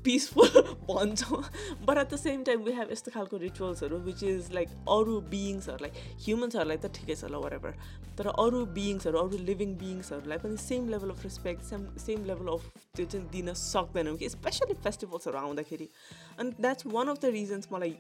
[0.06, 1.41] पिसफुल भन्छौँ
[1.86, 5.91] but at the same time we have यस्तो खालको रिचुअल्सहरू विच इज लाइक अरू बिइङ्सहरूलाई
[6.20, 7.74] ह्युमन्सहरूलाई त ठिकै छ ल वरेभर
[8.18, 12.66] तर अरू बिइङ्सहरू अरू लिभिङ बिइङ्सहरूलाई पनि same level of respect same same level of
[12.95, 15.89] त्यो चाहिँ दिन सक्दैनौँ कि स्पेसली फेस्टिभल्सहरू आउँदाखेरि
[16.38, 17.95] अनि that's one of the reasons मलाई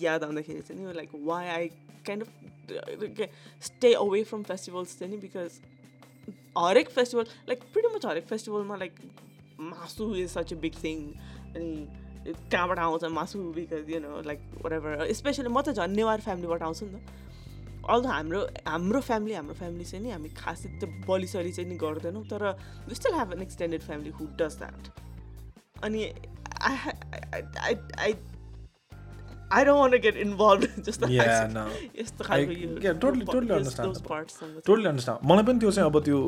[0.00, 1.68] याद आउँदाखेरि चाहिँ नि like why I
[2.06, 3.28] kind of
[3.62, 5.60] stay away from festivals चाहिँ नि बिकज
[6.58, 8.94] हरेक फेस्टिभल लाइक प्रिटी मच हरेक फेस्टिभलमा like
[9.70, 11.02] masu is such a big thing
[11.56, 11.70] अनि
[12.52, 14.40] कहाँबाट आउँछ मासु because you know like
[14.72, 17.20] whatever specially म त झन् नेवार फ्यामिलीबाट आउँछु नि त
[17.90, 22.24] अल्दो हाम्रो हाम्रो फ्यामिली हाम्रो फ्यामिली चाहिँ नि हामी खासै त्यो बलिसली चाहिँ नि गर्दैनौँ
[22.30, 22.44] तर
[22.88, 24.92] we still have an extended family who does that
[25.84, 26.04] अनि
[26.62, 28.14] I I
[29.54, 31.64] I don't want to get involved जस्तो yeah, no.
[32.00, 32.52] यस्तो खालको
[32.84, 33.98] yeah, totally, totally understand.
[34.64, 35.26] Totally understand.
[35.30, 36.20] मलाई पनि त्यो चाहिँ अब त्यो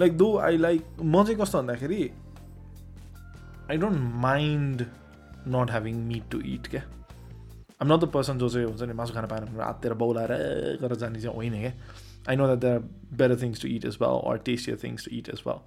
[0.00, 2.02] लाइक दो आई लाइक म चाहिँ कस्तो भन्दाखेरि
[3.70, 4.82] I don't mind
[5.48, 6.82] not having meat to it क्या
[7.80, 10.32] आम नट द पर्सन जो चाहिँ हुन्छ नि मासु खान पाएन भने हाततिर बौलाएर
[10.80, 11.72] गरेर जाने चाहिँ होइन क्या
[12.28, 12.78] I know that they are
[13.14, 15.62] better things to it as well or tastier things to it as well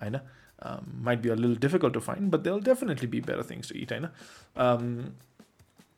[0.00, 0.20] होइन
[1.02, 3.78] might be a lil difficult to find but they will definitely be better things to
[3.78, 4.06] it होइन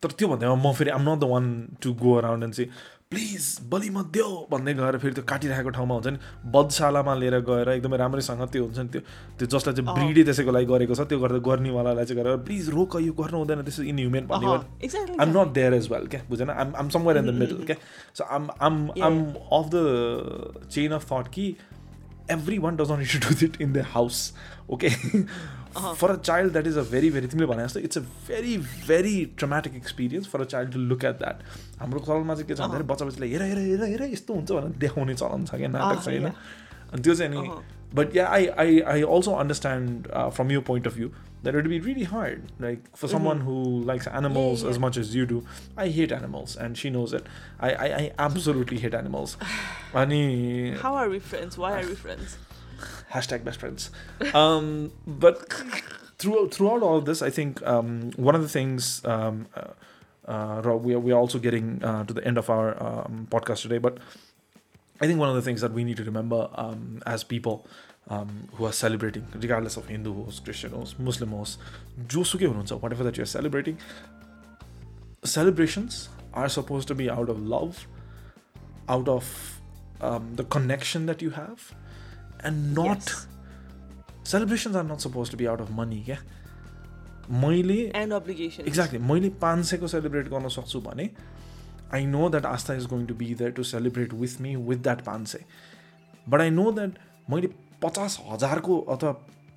[0.02, 2.70] तर त्यो भन्दैमा म फेरि आम not the one to go around and चाहिँ
[3.12, 6.18] please बलि देऊ भन्दै गएर फेरि त्यो काटिरहेको ठाउँमा हुन्छ नि
[6.52, 9.00] बदशालामा लिएर गएर एकदमै राम्रैसँग त्यो हुन्छ नि त्यो
[9.38, 12.96] त्यो जसलाई चाहिँ ब्रिडी त्यसैको लागि गरेको छ त्यो गर्दा गर्नेवालालाई चाहिँ गरेर प्लिज रोक
[13.06, 16.20] यो गर्नु हुँदैन त्यसो इनह्युमेन भन्ने um not there as well क्या?
[16.30, 16.50] बुझेन?
[16.50, 17.76] Um um somewhere in the middle क्या?
[18.14, 19.22] So um um um
[19.60, 21.46] of the chain of thought कि
[22.58, 24.32] everyone does not to do it in the house
[24.70, 24.88] okay
[25.77, 29.25] For a child that is a very very तिमीले भने जस्तो it's a very very
[29.37, 31.43] traumatic experience for a child to look at that
[31.79, 34.77] हाम्रो चलनमा चाहिँ के छ भन्दाखेरि बच्चा बच्चाले हेर हेर हेर हेर यस्तो हुन्छ भनेर
[34.85, 37.49] देखाउने चलन छ क्या नाटक छ होइन अनि त्यो चाहिँ नि
[37.95, 41.11] but yeah I I I also understand from your point of view
[41.43, 42.51] that would be really hard.
[42.59, 44.71] Like for someone who likes animals yeah, yeah.
[44.71, 45.45] as much as you do,
[45.77, 47.27] I hate animals, and she knows it.
[47.59, 49.37] I I, I absolutely hate animals.
[49.93, 50.21] Ani,
[50.81, 51.57] How are we friends?
[51.57, 52.37] Why are we friends?
[53.12, 53.90] Hashtag best friends.
[54.34, 55.52] Um, but
[56.18, 59.72] throughout throughout all of this, I think um, one of the things um, uh,
[60.26, 63.62] uh, we are we are also getting uh, to the end of our um, podcast
[63.62, 63.98] today, but
[65.00, 67.66] I think one of the things that we need to remember um, as people
[68.08, 71.30] um, who are celebrating, regardless of Hindu hosts, Christian hosts, Muslim
[72.76, 73.78] whatever that you're celebrating,
[75.24, 77.88] celebrations are supposed to be out of love,
[78.88, 79.60] out of
[80.00, 81.74] the connection that you have
[82.46, 83.10] and not
[84.26, 86.18] celebrations are not suppose to be out of money क्या
[87.30, 91.10] मैले exactly मैले पाँच सयको celebrate गर्न सक्छु भने
[91.94, 95.04] I know that Aastha is going to be there to celebrate with me with that
[95.04, 95.44] पाँच सय
[96.26, 97.48] बट आई नो द्याट मैले
[97.82, 99.12] पचास हजारको अथवा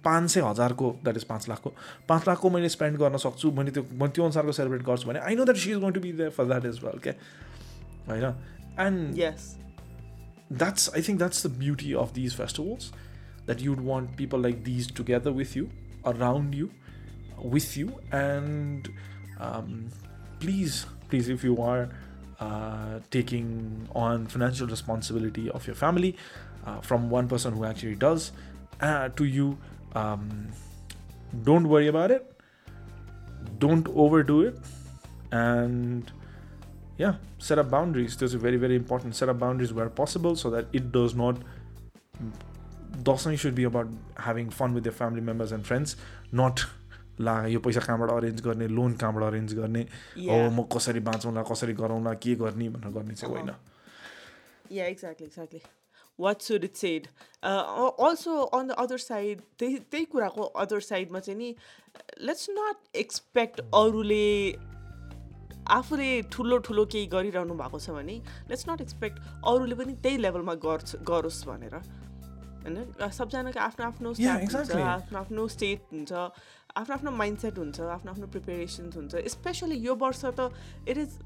[0.05, 1.73] पाँच सय हजारको द्याट इज पाँच लाखको
[2.09, 5.35] पाँच लाखको मैले स्पेन्ड गर्न सक्छु मैले त्यो मैले त्यो अनुसारको सेलिब्रेट गर्छु भने I
[5.35, 7.13] know that she is going to be there for that is well क्या
[8.07, 8.25] होइन
[8.79, 9.55] and yes
[10.49, 12.91] that's I think that's the beauty of these festivals
[13.45, 15.69] that you'd want people like these together with you,
[16.05, 16.71] around you,
[17.37, 18.89] with you, and
[19.39, 19.89] um,
[20.39, 21.89] please, please, if you are
[22.39, 26.15] uh, taking on financial responsibility of your family
[26.65, 28.31] uh, from one person who actually does
[28.81, 29.57] uh, to you,
[29.93, 30.47] um,
[31.43, 32.31] don't worry about it.
[33.59, 34.57] Don't overdo it,
[35.31, 36.11] and
[36.97, 40.49] yeah set up boundaries those are very very important set up boundaries where possible so
[40.49, 41.43] that it does not
[43.03, 43.87] Dashain should be about
[44.27, 45.95] having fun with your family members and friends
[46.31, 46.65] not
[47.19, 49.81] ला यो पैसा कहाँबाट arrange गर्ने loan कहाँबाट arrange गर्ने
[50.17, 53.55] हो म कसरी बाँचौँला कसरी गरौँला के गर्ने भनेर गर्ने चाहिँ होइन
[54.69, 55.61] Yeah, exactly, exactly.
[56.17, 57.09] What should it said?
[57.43, 61.55] Uh, also, on the other side, त्यही त्यही कुराको अदर साइडमा चाहिँ नि
[62.21, 64.27] लेट्स नट एक्सपेक्ट अरूले
[65.67, 68.15] आफूले ठुलो ठुलो केही गरिरहनु भएको छ भने
[68.49, 72.75] लेट्स नट एक्सपेक्ट अरूले पनि त्यही लेभलमा गर्छ गरोस् भनेर। होइन?
[73.11, 74.09] सबजनाको आफ्नो आफ्नो.
[74.85, 76.11] आफ्नो आफ्नो स्टेट हुन्छ
[76.75, 80.51] आफ्नो आफ्नो माइन्डसेट हुन्छ आफ्नो आफ्नो प्रिपेरेसन्स हुन्छ। स्पेसली यो वर्ष त
[80.87, 81.17] इट इज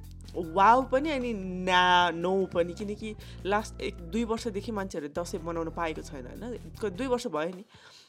[0.56, 1.34] वाउ पनि अनि
[1.66, 3.16] ना नो पनि। किनकि
[3.46, 6.98] लास्ट एक दुई वर्षदेखि मान्छेहरूले दसैँ मनाउन पाएको छैन होइन?
[6.98, 7.64] दुई वर्ष भयो नि।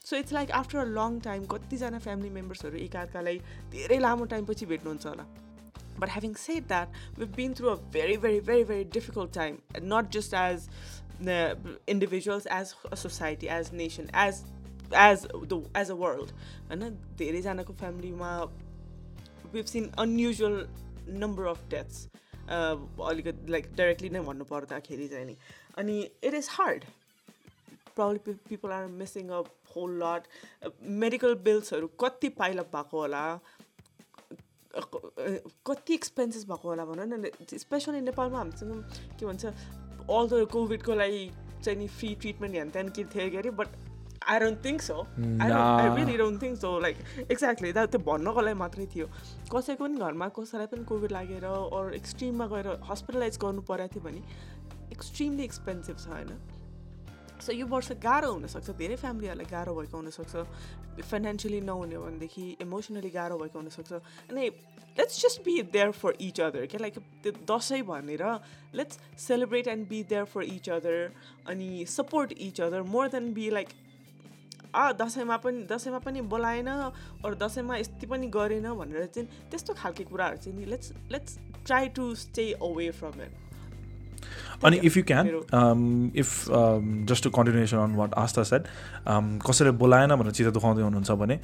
[0.05, 3.39] So it's like after a long time कतिजना फ्यामिली मेम्बर्सहरू एकअर्कालाई
[3.73, 5.25] धेरै लामो टाइमपछि भेट्नुहुन्छ होला।
[6.05, 9.61] But having said that, we've been through a very, very, very, very difficult time.
[9.95, 10.69] Not just as
[11.21, 11.41] the
[11.87, 14.45] individuals, as a society, as nation, as
[15.09, 16.33] as the as a world.
[16.69, 18.31] होइन धेरैजनाको फ्यामिलीमा
[19.53, 20.65] we've seen unusual
[21.25, 22.07] number of deaths.
[22.51, 25.37] अलिकति like directly नै भन्नु पर्दाखेरि चाहिँ नि
[25.79, 26.85] अनि it is hard
[27.97, 29.43] problem people are missing a
[29.75, 30.27] whole lot
[31.03, 33.23] medical बिल्सहरू कति पाइलअप भएको होला
[34.75, 38.73] कति एक्सपेन्सेस भएको होला भन न स्पेसली नेपालमा हामीसँग
[39.19, 41.31] के भन्छ अल द कोभिडको लागि
[41.65, 43.69] चाहिँ नि फ्री ट्रिटमेन्ट हेन त्यहाँ के थियो अरे but
[44.29, 45.49] I don't think so I.
[45.97, 46.97] Really don't think so like
[47.31, 49.07] exactly दा त्यो भन्नको लागि मात्रै थियो।
[49.53, 54.23] कसैको पनि घरमा कसैलाई पनि कोभिड लागेर अरू एक्सट्रिममा गएर हस्पिटलाइज गर्नु परेको थियो भने
[54.93, 56.31] एक्सट्रिमली एक्सपेन्सिभ छ होइन?
[57.41, 60.35] सो यो वर्ष गाह्रो हुनसक्छ धेरै फ्यामिलीहरूलाई गाह्रो भएको हुनसक्छ।
[61.03, 63.93] फाइनेन्सियली नहुने भनेदेखि इमोसनली गाह्रो भएको हुनसक्छ
[64.31, 64.49] अनि
[64.99, 68.25] let's just be there for each other क्या लाइक त्यो दसैँ भनेर
[68.75, 70.99] let's celebrate and be there for each other
[71.49, 73.69] अनि support each other more than be like
[74.75, 80.05] आ दसैँमा पनि दसैँमा पनि बोलाएन अरू दसैँमा यति पनि गरेन भनेर चाहिँ त्यस्तो खालको
[80.11, 83.50] कुराहरू चाहिँ नि let's let's try to stay away from it
[84.65, 86.45] अनि इफ यु क्यान मेरो- if
[87.11, 88.65] just to continuation on what Astha set
[89.47, 91.39] कसैले बोलाएन भनेर चित्त दुखाउँदै हुनुहुन्छ भने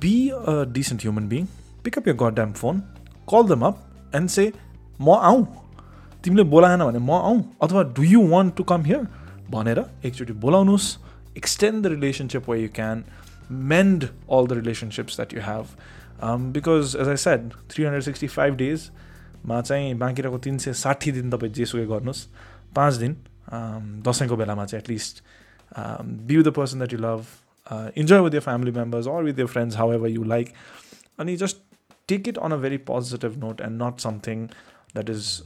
[0.00, 1.46] be a decent human being
[1.84, 2.82] pick up your god damn phone
[3.28, 3.76] call them up
[4.14, 4.52] and say
[5.00, 5.46] म आउँ
[6.24, 9.06] तिमीले बोलाएन भने म आउँ अथवा do you want to come here
[9.50, 10.96] भनेर एकचोटि बोलाउनुहोस्।
[11.36, 13.04] Extend the relationship way you can
[13.50, 15.66] mend all the relationships that you have
[16.54, 18.54] because as I said three hundred sixty five
[19.40, 22.26] डेजमा चाहिँ बाँकी रहेको तिन सय साठी दिन तपाईँ जेसुकै गर्नुहोस्।
[22.76, 23.16] पाँच दिन
[24.06, 25.22] दसैँको बेलामा चाहिँ at least
[26.26, 27.24] be the person that you love
[27.96, 30.52] enjoy with your family members or with your friends however you like
[31.18, 31.56] अनि just
[32.08, 34.46] take it on a very positive note and not something
[34.94, 35.42] that is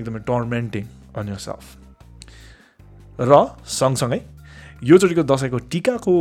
[0.00, 0.84] एकदमै tormenting
[1.16, 1.76] on your self
[3.20, 4.20] र सँगसँगै
[4.82, 6.14] योचोटिको दसैँको टिकाको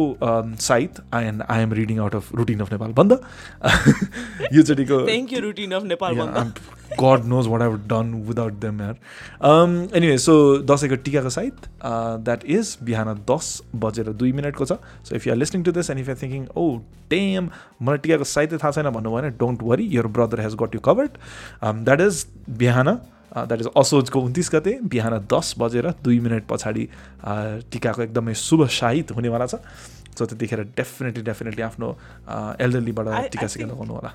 [0.62, 3.12] site. I and I am reading out of routine of Nepal बन्द
[4.54, 6.16] योचोटिको thank you routine of Nepal
[7.02, 8.96] god knows what I've done without them यार।
[9.98, 10.36] Anyway so
[10.72, 15.64] दसैँको टिकाको साइत द्याट इज बिहान दस बजेर दुई मिनटको छ। So if you're listening
[15.64, 16.66] to this and if are thinking oh
[17.10, 17.50] टेम
[17.82, 21.12] मलाई टिकाको साहित्य थाहा छैन भन्नुभयो भने don't worry your brother has got you covered
[21.64, 22.26] that is
[22.64, 22.98] बिहान
[23.46, 26.92] द्याट इज असोजको उन्तिस गते बिहान दस बजेर दुई मिनट पछाडि uh,
[27.72, 29.56] टिकाको एकदमै शुभ साहित हुनेवाला छ।
[30.18, 31.88] सो त्यतिखेर डेफिनेटली डेफिनेटली आफ्नो
[32.66, 34.12] एल्डरलीबाट I टिका सिका think- लगाउनु होला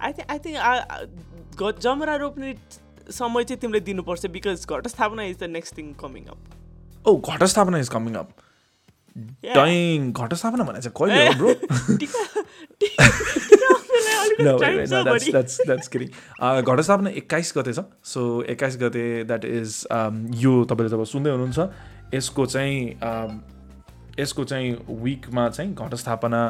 [0.00, 2.54] आई थिङ्क आई थिङ्क जमरा रोप्ने
[3.18, 6.38] समय चाहिँ तिमीले दिनुपर्छ because Ghatasthapana is the next thing coming up
[7.08, 8.28] oh Ghatasthapana is coming up
[9.56, 11.50] dying Ghatasthapana भने चाहिँ कहिले हो bro
[14.40, 16.10] No, wait, no, that's that's that's kidding.
[16.40, 19.86] घटस्थापना एक्काइस गते छ सो एक्काइस गते द्याट इज
[20.42, 21.68] यो तपाईँले जब सुन्दै हुनुहुन्छ
[22.14, 23.40] यसको चाहिँ
[24.18, 26.42] यसको चाहिँ विकमा चाहिँ Ghatasthapana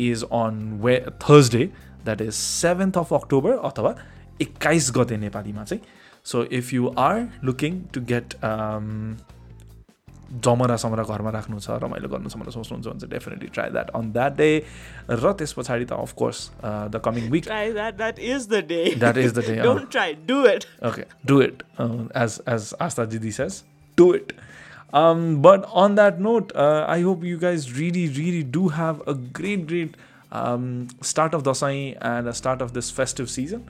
[0.00, 1.64] is on way Thursday
[2.04, 3.94] that is seventh of October अथवा
[4.42, 5.82] एक्काइस गते नेपालीमा चाहिँ
[6.24, 8.34] so if you are looking to get
[10.28, 13.90] जमरा समरा घरमा राख्नु छ रमाइलो गर्नु छ भनेर सोच्नुहुन्छ भने चाहिँ definitely try that
[13.96, 14.50] on that day
[15.10, 17.48] र त्यस पछाडि त of course the coming week.
[20.28, 20.66] Do it.
[20.82, 21.62] Okay, do it.
[21.78, 23.64] Uh, as as Asta Didi says,
[23.96, 24.32] do it.
[24.92, 29.14] Um, but on that note, uh, I hope you guys really, really do have a
[29.14, 29.96] great, great
[30.32, 33.66] um, start of Dasai and a start of this festive season.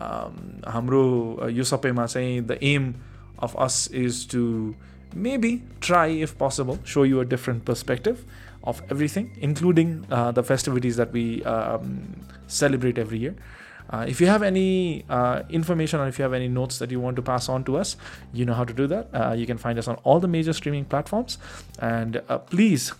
[0.00, 1.02] Um, हाम्रो
[1.42, 2.94] uh, यो सबैमा चाहिँ the aim
[3.38, 4.74] of us is to
[5.14, 8.24] maybe try, if possible, show you a different perspective
[8.64, 13.34] of everything, including uh, the festivities that we um, celebrate every year.
[13.90, 17.00] Uh, if you have any uh, information or if you have any notes that you
[17.00, 17.96] want to pass on to us,
[18.32, 19.08] you know how to do that.
[19.12, 21.38] Uh, you can find us on all the major streaming platforms.
[21.80, 22.92] And uh, please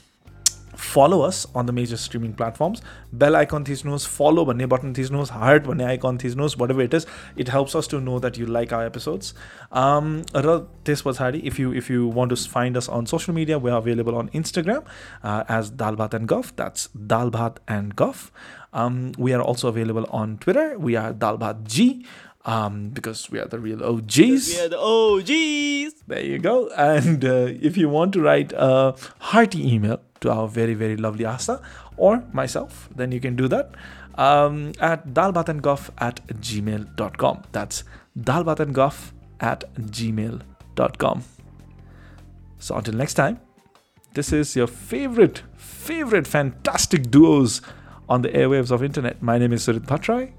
[0.80, 2.82] follow us on the major streaming platforms.
[3.12, 7.06] Bell icon थिच्नुहोस् follow भन्ने button थिच्नुहोस् heart भन्ने icon थिच्नुहोस् whatever it is
[7.36, 9.34] it helps us to know that you like our episodes
[9.72, 13.58] um, र त्यस पछाडि if you if you want to find us on social media
[13.58, 14.82] we are available on Instagram
[15.22, 18.32] uh, as Dalbat and Guff that's Dalbat and Guff
[18.72, 22.06] um, we are also available on Twitter we are Dalbat G
[22.44, 24.16] um, because we are the real OGs.
[24.16, 26.04] We are the OGs.
[26.06, 26.70] There you go.
[26.70, 31.24] And uh, if you want to write a hearty email to our very, very lovely
[31.24, 31.60] Asta
[31.96, 33.74] or myself, then you can do that
[34.16, 37.42] um, at dalbatandguff at gmail.com.
[37.52, 37.84] That's
[38.18, 41.24] dalbatandguff at gmail.com.
[42.58, 43.40] So until next time,
[44.14, 47.62] this is your favorite, favorite fantastic duos
[48.08, 49.22] on the airwaves of internet.
[49.22, 50.32] My name is Surit Bhattrai.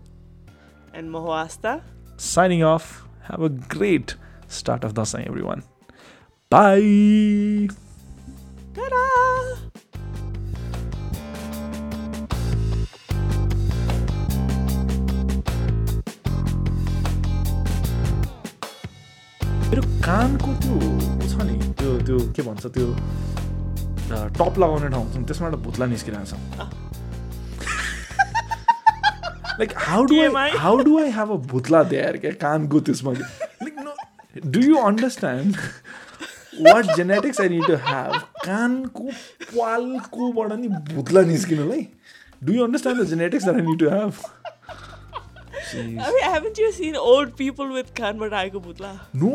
[0.94, 1.82] And Mohoasta.
[2.18, 3.08] Signing off.
[3.24, 4.16] Have a great
[4.48, 5.64] start of Dasai, everyone.
[6.50, 7.70] Bye.
[8.74, 9.01] Ta-da!
[20.06, 20.78] कानको त्यो
[21.32, 22.88] छ नि त्यो त्यो के भन्छ त्यो
[24.38, 26.34] top लगाउने ठाउँ नि, त्यसमा एउटा भुत्ला निस्किरहेको छ।
[29.60, 30.16] Like how do?
[30.38, 32.32] I how do I have a भुत्ला there क्या?
[32.44, 33.92] कानको त्यसमा like no
[34.52, 35.56] do you understand
[36.68, 38.14] what genetics I need to have
[38.46, 39.06] कानको
[39.56, 41.88] पालकोबाट नि भुत्ला निस्किनुलाई?
[42.44, 44.14] Do you understand the genetics that I need to have
[45.72, 45.74] I
[46.14, 48.90] mean, haven't you seen old people with कानमा आएको भुत्ला?
[49.16, 49.34] नो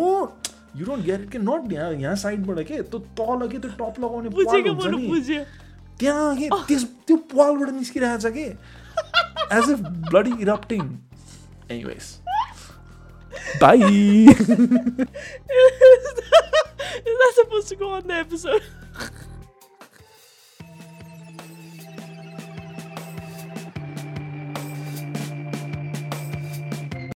[0.77, 4.29] यु डोन्ट गेट के not यहाँ यहाँ साइडबाट के त्यो तल के त्यो टप लगाउने
[5.99, 8.45] त्यहाँ के त्यस त्यो पालबाट निस्किरहेको छ कि
[9.57, 9.77] as a
[10.11, 10.83] bloody erupting
[11.71, 12.15] anyways
[13.61, 14.27] bye
[17.07, 18.63] Is that supposed to go on the episode?